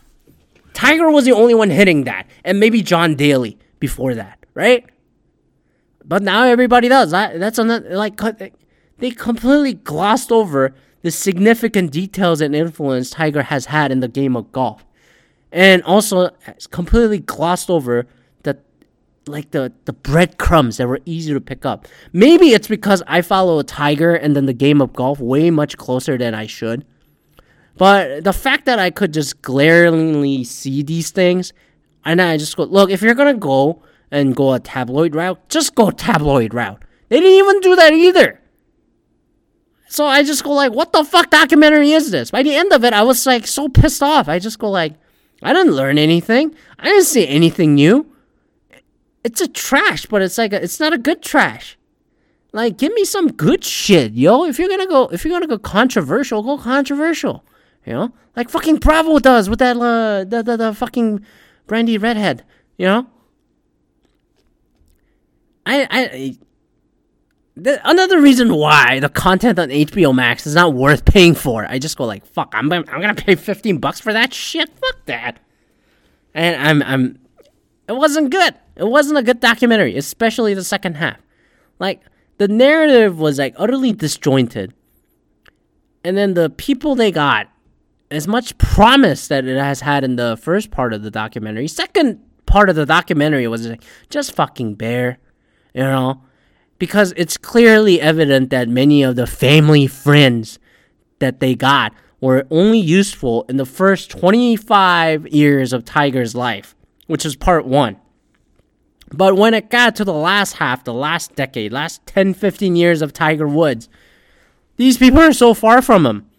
Tiger 0.75 1.09
was 1.09 1.23
the 1.23 1.31
only 1.31 1.55
one 1.55 1.69
hitting 1.69 2.03
that, 2.03 2.27
and 2.43 2.59
maybe 2.59 2.83
John 2.83 3.15
Daly 3.15 3.57
before 3.79 4.13
that, 4.13 4.45
right? 4.53 4.85
But 6.03 6.21
now 6.21 6.43
everybody 6.43 6.89
does. 6.89 7.11
That, 7.11 7.39
that's 7.39 7.57
on 7.57 7.67
the, 7.69 7.79
like 7.79 8.19
they 8.97 9.11
completely 9.11 9.73
glossed 9.73 10.31
over 10.31 10.75
the 11.01 11.11
significant 11.11 11.91
details 11.91 12.41
and 12.41 12.53
influence 12.53 13.09
Tiger 13.09 13.43
has 13.43 13.67
had 13.67 13.91
in 13.91 14.01
the 14.01 14.09
game 14.09 14.35
of 14.35 14.51
golf, 14.51 14.85
and 15.51 15.81
also 15.83 16.29
completely 16.71 17.19
glossed 17.19 17.69
over 17.69 18.05
the 18.43 18.57
like 19.27 19.51
the 19.51 19.71
the 19.85 19.93
breadcrumbs 19.93 20.75
that 20.77 20.87
were 20.89 20.99
easy 21.05 21.33
to 21.33 21.39
pick 21.39 21.65
up. 21.65 21.87
Maybe 22.11 22.47
it's 22.47 22.67
because 22.67 23.01
I 23.07 23.21
follow 23.21 23.59
a 23.59 23.63
Tiger 23.63 24.13
and 24.13 24.35
then 24.35 24.45
the 24.45 24.53
game 24.53 24.81
of 24.81 24.91
golf 24.91 25.21
way 25.21 25.49
much 25.51 25.77
closer 25.77 26.17
than 26.17 26.35
I 26.35 26.47
should. 26.47 26.85
But 27.77 28.23
the 28.23 28.33
fact 28.33 28.65
that 28.65 28.79
I 28.79 28.89
could 28.89 29.13
just 29.13 29.41
glaringly 29.41 30.43
see 30.43 30.81
these 30.81 31.11
things, 31.11 31.51
and 32.05 32.21
I 32.21 32.37
just 32.37 32.55
go, 32.55 32.63
look, 32.63 32.89
if 32.89 33.01
you're 33.01 33.15
gonna 33.15 33.33
go 33.33 33.81
and 34.11 34.35
go 34.35 34.53
a 34.53 34.59
tabloid 34.59 35.15
route, 35.15 35.49
just 35.49 35.75
go 35.75 35.91
tabloid 35.91 36.53
route. 36.53 36.81
They 37.09 37.19
didn't 37.19 37.37
even 37.37 37.59
do 37.59 37.75
that 37.75 37.93
either. 37.93 38.41
So 39.87 40.05
I 40.05 40.23
just 40.23 40.43
go 40.43 40.51
like, 40.51 40.73
what 40.73 40.91
the 40.93 41.03
fuck 41.03 41.29
documentary 41.29 41.91
is 41.91 42.11
this? 42.11 42.31
By 42.31 42.43
the 42.43 42.55
end 42.55 42.73
of 42.73 42.83
it, 42.83 42.93
I 42.93 43.03
was 43.03 43.25
like 43.25 43.45
so 43.47 43.69
pissed 43.69 44.01
off. 44.01 44.27
I 44.27 44.39
just 44.39 44.59
go 44.59 44.69
like, 44.69 44.93
I 45.41 45.53
didn't 45.53 45.73
learn 45.73 45.97
anything. 45.97 46.55
I 46.79 46.85
didn't 46.85 47.05
see 47.05 47.27
anything 47.27 47.75
new. 47.75 48.11
It's 49.23 49.41
a 49.41 49.47
trash, 49.47 50.05
but 50.05 50.21
it's 50.21 50.37
like 50.37 50.53
a, 50.53 50.63
it's 50.63 50.79
not 50.79 50.93
a 50.93 50.97
good 50.97 51.21
trash. 51.21 51.77
Like, 52.51 52.77
give 52.77 52.93
me 52.93 53.03
some 53.03 53.31
good 53.31 53.63
shit, 53.63 54.13
yo. 54.13 54.45
If 54.45 54.59
you're 54.59 54.69
gonna 54.69 54.87
go, 54.87 55.07
if 55.09 55.25
you're 55.25 55.33
gonna 55.33 55.47
go 55.47 55.57
controversial, 55.57 56.41
go 56.41 56.57
controversial. 56.57 57.43
You 57.85 57.93
know, 57.93 58.13
like 58.35 58.49
fucking 58.49 58.77
Bravo 58.77 59.19
does 59.19 59.49
with 59.49 59.59
that 59.59 59.77
uh, 59.77 60.23
the, 60.23 60.41
the 60.41 60.57
the 60.57 60.73
fucking 60.73 61.23
brandy 61.67 61.97
redhead. 61.97 62.43
You 62.77 62.87
know, 62.87 63.07
I 65.65 65.87
I 65.91 66.37
th- 67.63 67.79
another 67.83 68.19
reason 68.19 68.55
why 68.55 68.99
the 68.99 69.09
content 69.09 69.59
on 69.59 69.69
HBO 69.69 70.15
Max 70.15 70.47
is 70.47 70.55
not 70.55 70.73
worth 70.73 71.05
paying 71.05 71.35
for. 71.35 71.65
I 71.67 71.77
just 71.77 71.95
go 71.97 72.05
like, 72.05 72.25
fuck, 72.25 72.53
I'm 72.55 72.71
I'm 72.71 72.83
gonna 72.83 73.13
pay 73.13 73.35
15 73.35 73.77
bucks 73.77 73.99
for 73.99 74.13
that 74.13 74.33
shit. 74.33 74.69
Fuck 74.69 75.05
that. 75.05 75.39
And 76.33 76.61
I'm 76.61 76.83
I'm 76.83 77.19
it 77.87 77.95
wasn't 77.95 78.31
good. 78.31 78.55
It 78.75 78.87
wasn't 78.87 79.19
a 79.19 79.23
good 79.23 79.39
documentary, 79.39 79.95
especially 79.95 80.53
the 80.53 80.63
second 80.63 80.95
half. 80.95 81.17
Like 81.79 82.01
the 82.37 82.47
narrative 82.47 83.19
was 83.19 83.37
like 83.37 83.53
utterly 83.57 83.93
disjointed. 83.93 84.73
And 86.03 86.17
then 86.17 86.33
the 86.33 86.49
people 86.49 86.95
they 86.95 87.11
got 87.11 87.47
as 88.11 88.27
much 88.27 88.57
promise 88.57 89.27
that 89.27 89.45
it 89.45 89.57
has 89.57 89.81
had 89.81 90.03
in 90.03 90.15
the 90.15 90.37
first 90.37 90.71
part 90.71 90.93
of 90.93 91.03
the 91.03 91.11
documentary. 91.11 91.67
Second 91.67 92.19
part 92.45 92.69
of 92.69 92.75
the 92.75 92.85
documentary 92.85 93.47
was 93.47 93.67
just 94.09 94.33
fucking 94.33 94.75
bare, 94.75 95.17
you 95.73 95.81
know, 95.81 96.21
because 96.77 97.13
it's 97.17 97.37
clearly 97.37 97.99
evident 97.99 98.49
that 98.51 98.69
many 98.69 99.01
of 99.03 99.15
the 99.15 99.27
family 99.27 99.87
friends 99.87 100.59
that 101.19 101.39
they 101.39 101.55
got 101.55 101.93
were 102.21 102.45
only 102.51 102.79
useful 102.79 103.45
in 103.49 103.57
the 103.57 103.65
first 103.65 104.09
25 104.11 105.27
years 105.27 105.73
of 105.73 105.83
Tiger's 105.83 106.35
life, 106.35 106.75
which 107.07 107.25
is 107.25 107.35
part 107.35 107.65
1. 107.65 107.97
But 109.11 109.35
when 109.35 109.53
it 109.53 109.69
got 109.69 109.95
to 109.97 110.05
the 110.05 110.13
last 110.13 110.53
half, 110.53 110.83
the 110.83 110.93
last 110.93 111.35
decade, 111.35 111.71
last 111.71 112.05
10, 112.07 112.33
15 112.33 112.75
years 112.75 113.01
of 113.01 113.13
Tiger 113.13 113.47
Woods, 113.47 113.87
these 114.77 114.97
people 114.97 115.19
are 115.19 115.33
so 115.33 115.53
far 115.53 115.81
from 115.81 116.05
him. 116.05 116.29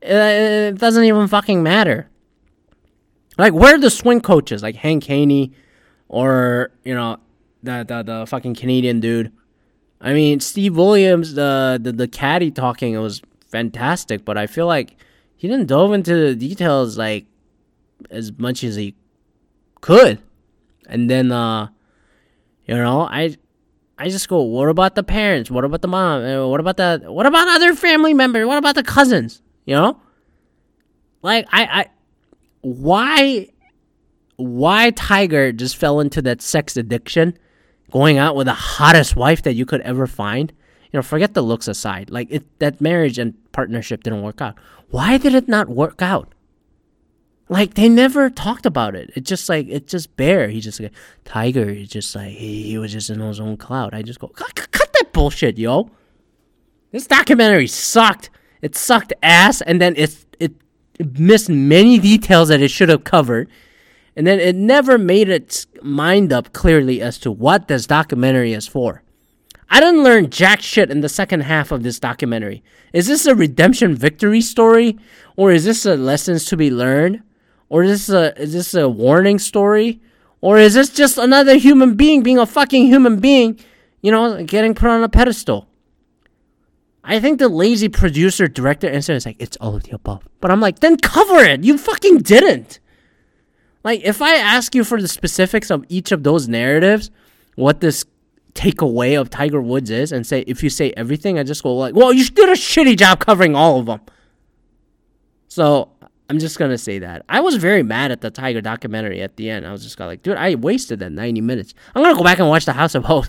It 0.00 0.78
doesn't 0.78 1.04
even 1.04 1.28
fucking 1.28 1.62
matter. 1.62 2.08
Like, 3.36 3.52
where 3.52 3.74
are 3.76 3.80
the 3.80 3.90
swing 3.90 4.20
coaches? 4.20 4.62
Like 4.62 4.76
Hank 4.76 5.04
Haney 5.04 5.52
or, 6.08 6.70
you 6.84 6.94
know, 6.94 7.18
the, 7.62 7.84
the, 7.86 8.02
the 8.02 8.26
fucking 8.26 8.54
Canadian 8.54 9.00
dude. 9.00 9.32
I 10.00 10.12
mean, 10.12 10.40
Steve 10.40 10.76
Williams, 10.76 11.34
the, 11.34 11.78
the, 11.82 11.92
the 11.92 12.08
caddy 12.08 12.50
talking, 12.50 12.94
it 12.94 12.98
was 12.98 13.22
fantastic, 13.48 14.24
but 14.24 14.38
I 14.38 14.46
feel 14.46 14.66
like 14.66 14.96
he 15.36 15.48
didn't 15.48 15.66
dove 15.66 15.92
into 15.92 16.14
the 16.14 16.34
details, 16.34 16.96
like, 16.96 17.26
as 18.10 18.32
much 18.38 18.62
as 18.62 18.76
he 18.76 18.94
could. 19.80 20.20
And 20.86 21.10
then, 21.10 21.32
uh, 21.32 21.68
you 22.66 22.76
know, 22.76 23.02
I 23.02 23.36
I 23.98 24.08
just 24.08 24.28
go, 24.28 24.40
what 24.42 24.68
about 24.68 24.94
the 24.94 25.02
parents? 25.02 25.50
What 25.50 25.64
about 25.64 25.82
the 25.82 25.88
mom? 25.88 26.22
Uh, 26.22 26.46
what 26.46 26.60
about 26.60 26.76
the 26.76 27.02
what 27.06 27.26
about 27.26 27.48
other 27.48 27.74
family 27.74 28.14
members? 28.14 28.46
What 28.46 28.58
about 28.58 28.76
the 28.76 28.84
cousins? 28.84 29.42
You 29.68 29.74
know? 29.74 30.00
Like 31.20 31.46
I 31.52 31.62
I 31.64 31.86
why 32.62 33.48
why 34.36 34.90
Tiger 34.92 35.52
just 35.52 35.76
fell 35.76 36.00
into 36.00 36.22
that 36.22 36.40
sex 36.40 36.74
addiction, 36.78 37.38
going 37.90 38.16
out 38.16 38.34
with 38.34 38.46
the 38.46 38.54
hottest 38.54 39.14
wife 39.14 39.42
that 39.42 39.52
you 39.52 39.66
could 39.66 39.82
ever 39.82 40.06
find. 40.06 40.54
You 40.90 40.96
know, 40.96 41.02
forget 41.02 41.34
the 41.34 41.42
looks 41.42 41.68
aside. 41.68 42.08
Like 42.08 42.28
it 42.30 42.58
that 42.60 42.80
marriage 42.80 43.18
and 43.18 43.34
partnership 43.52 44.04
didn't 44.04 44.22
work 44.22 44.40
out. 44.40 44.56
Why 44.88 45.18
did 45.18 45.34
it 45.34 45.48
not 45.48 45.68
work 45.68 46.00
out? 46.00 46.32
Like 47.50 47.74
they 47.74 47.90
never 47.90 48.30
talked 48.30 48.64
about 48.64 48.94
it. 48.94 49.10
It 49.14 49.24
just 49.24 49.50
like 49.50 49.66
it's 49.68 49.92
just 49.92 50.16
bare. 50.16 50.48
He 50.48 50.62
just 50.62 50.80
like 50.80 50.92
Tiger. 51.26 51.70
He 51.70 51.84
just 51.84 52.16
like 52.16 52.30
he, 52.30 52.62
he 52.62 52.78
was 52.78 52.92
just 52.92 53.10
in 53.10 53.20
his 53.20 53.38
own 53.38 53.58
cloud. 53.58 53.92
I 53.92 54.00
just 54.00 54.18
go 54.18 54.28
cut, 54.28 54.54
cut 54.54 54.94
that 54.94 55.12
bullshit, 55.12 55.58
yo. 55.58 55.90
This 56.90 57.06
documentary 57.06 57.66
sucked. 57.66 58.30
It 58.62 58.76
sucked 58.76 59.12
ass, 59.22 59.60
and 59.60 59.80
then 59.80 59.94
it, 59.96 60.24
it 60.38 60.52
missed 61.18 61.48
many 61.48 61.98
details 61.98 62.48
that 62.48 62.60
it 62.60 62.70
should 62.70 62.88
have 62.88 63.04
covered, 63.04 63.48
and 64.16 64.26
then 64.26 64.40
it 64.40 64.56
never 64.56 64.98
made 64.98 65.28
its 65.28 65.66
mind 65.82 66.32
up 66.32 66.52
clearly 66.52 67.00
as 67.00 67.18
to 67.18 67.30
what 67.30 67.68
this 67.68 67.86
documentary 67.86 68.52
is 68.52 68.66
for. 68.66 69.02
I 69.70 69.80
didn't 69.80 70.02
learn 70.02 70.30
jack 70.30 70.62
shit 70.62 70.90
in 70.90 71.02
the 71.02 71.08
second 71.08 71.42
half 71.42 71.70
of 71.70 71.82
this 71.82 72.00
documentary. 72.00 72.62
Is 72.92 73.06
this 73.06 73.26
a 73.26 73.34
redemption 73.34 73.94
victory 73.94 74.40
story, 74.40 74.98
or 75.36 75.52
is 75.52 75.64
this 75.64 75.84
a 75.84 75.94
lessons 75.94 76.46
to 76.46 76.56
be 76.56 76.70
learned? 76.70 77.22
Or 77.68 77.82
is 77.82 78.06
this 78.06 78.08
a 78.08 78.42
is 78.42 78.54
this 78.54 78.74
a 78.74 78.88
warning 78.88 79.38
story? 79.38 80.00
Or 80.40 80.58
is 80.58 80.74
this 80.74 80.90
just 80.90 81.18
another 81.18 81.56
human 81.56 81.94
being 81.94 82.22
being 82.22 82.38
a 82.38 82.46
fucking 82.46 82.86
human 82.86 83.20
being, 83.20 83.60
you 84.00 84.10
know, 84.10 84.42
getting 84.42 84.74
put 84.74 84.88
on 84.88 85.02
a 85.02 85.08
pedestal? 85.08 85.68
I 87.04 87.20
think 87.20 87.38
the 87.38 87.48
lazy 87.48 87.88
producer 87.88 88.48
director 88.48 88.88
answer 88.88 89.14
is 89.14 89.24
like, 89.24 89.36
it's 89.38 89.56
all 89.58 89.76
of 89.76 89.84
the 89.84 89.94
above. 89.94 90.28
But 90.40 90.50
I'm 90.50 90.60
like, 90.60 90.80
then 90.80 90.96
cover 90.96 91.38
it. 91.38 91.64
You 91.64 91.78
fucking 91.78 92.18
didn't. 92.18 92.80
Like, 93.84 94.02
if 94.04 94.20
I 94.20 94.34
ask 94.34 94.74
you 94.74 94.84
for 94.84 95.00
the 95.00 95.08
specifics 95.08 95.70
of 95.70 95.84
each 95.88 96.12
of 96.12 96.22
those 96.22 96.48
narratives, 96.48 97.10
what 97.54 97.80
this 97.80 98.04
takeaway 98.54 99.18
of 99.18 99.30
Tiger 99.30 99.60
Woods 99.60 99.90
is, 99.90 100.12
and 100.12 100.26
say 100.26 100.40
if 100.46 100.62
you 100.62 100.70
say 100.70 100.92
everything, 100.96 101.38
I 101.38 101.44
just 101.44 101.62
go 101.62 101.74
like, 101.74 101.94
well, 101.94 102.12
you 102.12 102.24
did 102.26 102.48
a 102.48 102.52
shitty 102.52 102.98
job 102.98 103.20
covering 103.20 103.54
all 103.54 103.78
of 103.78 103.86
them. 103.86 104.00
So 105.46 105.90
I'm 106.28 106.38
just 106.38 106.58
gonna 106.58 106.76
say 106.76 106.98
that. 106.98 107.24
I 107.28 107.40
was 107.40 107.56
very 107.56 107.82
mad 107.82 108.10
at 108.10 108.20
the 108.20 108.30
Tiger 108.30 108.60
documentary 108.60 109.22
at 109.22 109.36
the 109.36 109.48
end. 109.48 109.66
I 109.66 109.72
was 109.72 109.82
just 109.82 109.98
like, 109.98 110.22
dude, 110.22 110.36
I 110.36 110.56
wasted 110.56 110.98
that 110.98 111.10
90 111.12 111.40
minutes. 111.40 111.72
I'm 111.94 112.02
gonna 112.02 112.16
go 112.16 112.24
back 112.24 112.38
and 112.38 112.48
watch 112.48 112.64
the 112.64 112.72
House 112.72 112.94
of 112.94 113.04
Hope. 113.04 113.26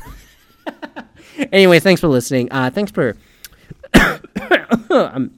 anyway, 1.52 1.80
thanks 1.80 2.02
for 2.02 2.08
listening. 2.08 2.52
Uh, 2.52 2.70
thanks 2.70 2.92
for. 2.92 3.16
I'm, 4.90 5.38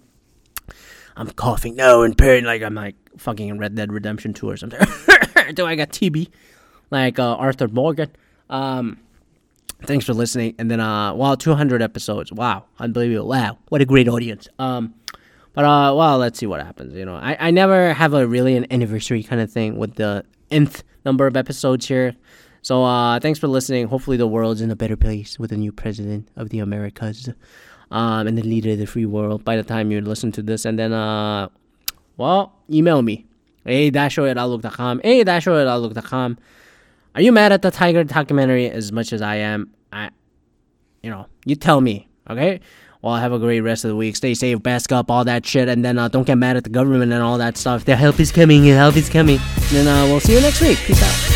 I'm 1.16 1.32
coughing 1.32 1.76
now 1.76 2.02
and 2.02 2.18
pairing 2.18 2.46
like 2.46 2.62
I'm 2.62 2.76
like 2.76 2.96
fucking 3.18 3.58
Red 3.58 3.76
Dead 3.76 3.92
Redemption 3.92 4.34
2 4.34 4.50
or 4.50 4.58
something. 4.58 4.80
Do 5.54 5.66
I 5.66 5.76
got 5.76 5.90
TB? 5.90 6.30
Like 6.90 7.20
uh, 7.20 7.36
Arthur 7.36 7.68
Morgan. 7.68 8.12
Um, 8.50 9.00
thanks 9.84 10.06
for 10.06 10.14
listening. 10.14 10.56
And 10.60 10.70
then, 10.70 10.80
uh, 10.80 11.14
wow, 11.14 11.36
200 11.36 11.82
episodes. 11.82 12.32
Wow, 12.32 12.66
unbelievable. 12.80 13.28
Wow, 13.28 13.58
what 13.70 13.82
a 13.82 13.86
great 13.86 14.08
audience. 14.08 14.48
Um, 14.60 14.94
but 15.54 15.66
uh, 15.66 15.94
well, 15.96 16.18
let's 16.18 16.40
see 16.40 16.46
what 16.46 16.62
happens. 16.62 16.96
You 16.96 17.06
know, 17.06 17.16
I, 17.16 17.38
I 17.40 17.52
never 17.52 17.94
have 17.94 18.14
a 18.14 18.26
really 18.26 18.56
an 18.56 18.72
anniversary 18.72 19.24
kind 19.24 19.42
of 19.42 19.52
thing 19.52 19.78
with 19.78 19.96
the 19.96 20.26
nth 20.50 20.84
number 21.06 21.28
of 21.28 21.36
episodes 21.36 21.88
here. 21.88 22.16
So 22.62 22.84
uh, 22.84 23.20
thanks 23.20 23.40
for 23.40 23.48
listening. 23.48 23.88
Hopefully, 23.88 24.18
the 24.18 24.28
world's 24.28 24.62
in 24.62 24.72
a 24.72 24.76
better 24.76 24.96
place 24.96 25.40
with 25.40 25.52
a 25.52 25.58
new 25.58 25.72
president 25.72 26.30
of 26.36 26.50
the 26.50 26.60
Americas, 26.60 27.30
um, 27.92 28.28
and 28.28 28.38
the 28.38 28.44
leader 28.44 28.72
of 28.72 28.80
the 28.80 28.88
free 28.88 29.06
world. 29.06 29.46
By 29.46 29.56
the 29.56 29.64
time 29.64 29.92
you 29.92 30.02
listen 30.02 30.32
to 30.34 30.42
this, 30.42 30.66
and 30.66 30.80
then 30.80 30.94
uh, 30.94 31.50
well, 32.18 32.54
email 32.70 33.02
me 33.02 33.26
a 33.66 33.92
dasho 33.92 34.30
at 34.30 34.38
outlook.com. 34.38 35.02
A 35.04 35.24
dasho 35.24 35.60
at 35.62 35.68
outlook.com. 35.68 36.38
Are 37.14 37.22
you 37.22 37.32
mad 37.32 37.52
at 37.52 37.62
the 37.62 37.72
Tiger 37.72 38.04
documentary 38.04 38.70
as 38.70 38.92
much 38.92 39.12
as 39.14 39.22
I 39.22 39.36
am? 39.36 39.72
I, 39.92 40.10
you 41.04 41.10
know, 41.10 41.28
you 41.46 41.56
tell 41.56 41.82
me. 41.82 42.08
Okay. 42.30 42.62
Well, 43.02 43.16
have 43.16 43.34
a 43.34 43.40
great 43.40 43.62
rest 43.62 43.84
of 43.84 43.90
the 43.90 43.96
week. 43.96 44.16
Stay 44.16 44.36
safe, 44.36 44.62
bask 44.62 44.92
up, 44.92 45.10
all 45.10 45.26
that 45.26 45.44
shit, 45.46 45.68
and 45.68 45.84
then 45.84 45.98
uh, 45.98 46.08
don't 46.08 46.26
get 46.26 46.38
mad 46.38 46.56
at 46.56 46.64
the 46.64 46.70
government 46.70 47.12
and 47.12 47.24
all 47.24 47.40
that 47.40 47.58
stuff. 47.58 47.86
Their 47.86 47.96
help 47.96 48.20
is 48.20 48.32
coming. 48.32 48.62
The 48.62 48.72
help 48.72 48.96
is 48.96 49.10
coming. 49.10 49.40
And 49.56 49.72
then 49.72 49.88
uh, 49.88 50.06
we'll 50.06 50.20
see 50.20 50.36
you 50.36 50.42
next 50.42 50.62
week. 50.62 50.78
Peace 50.78 51.02
out. 51.02 51.31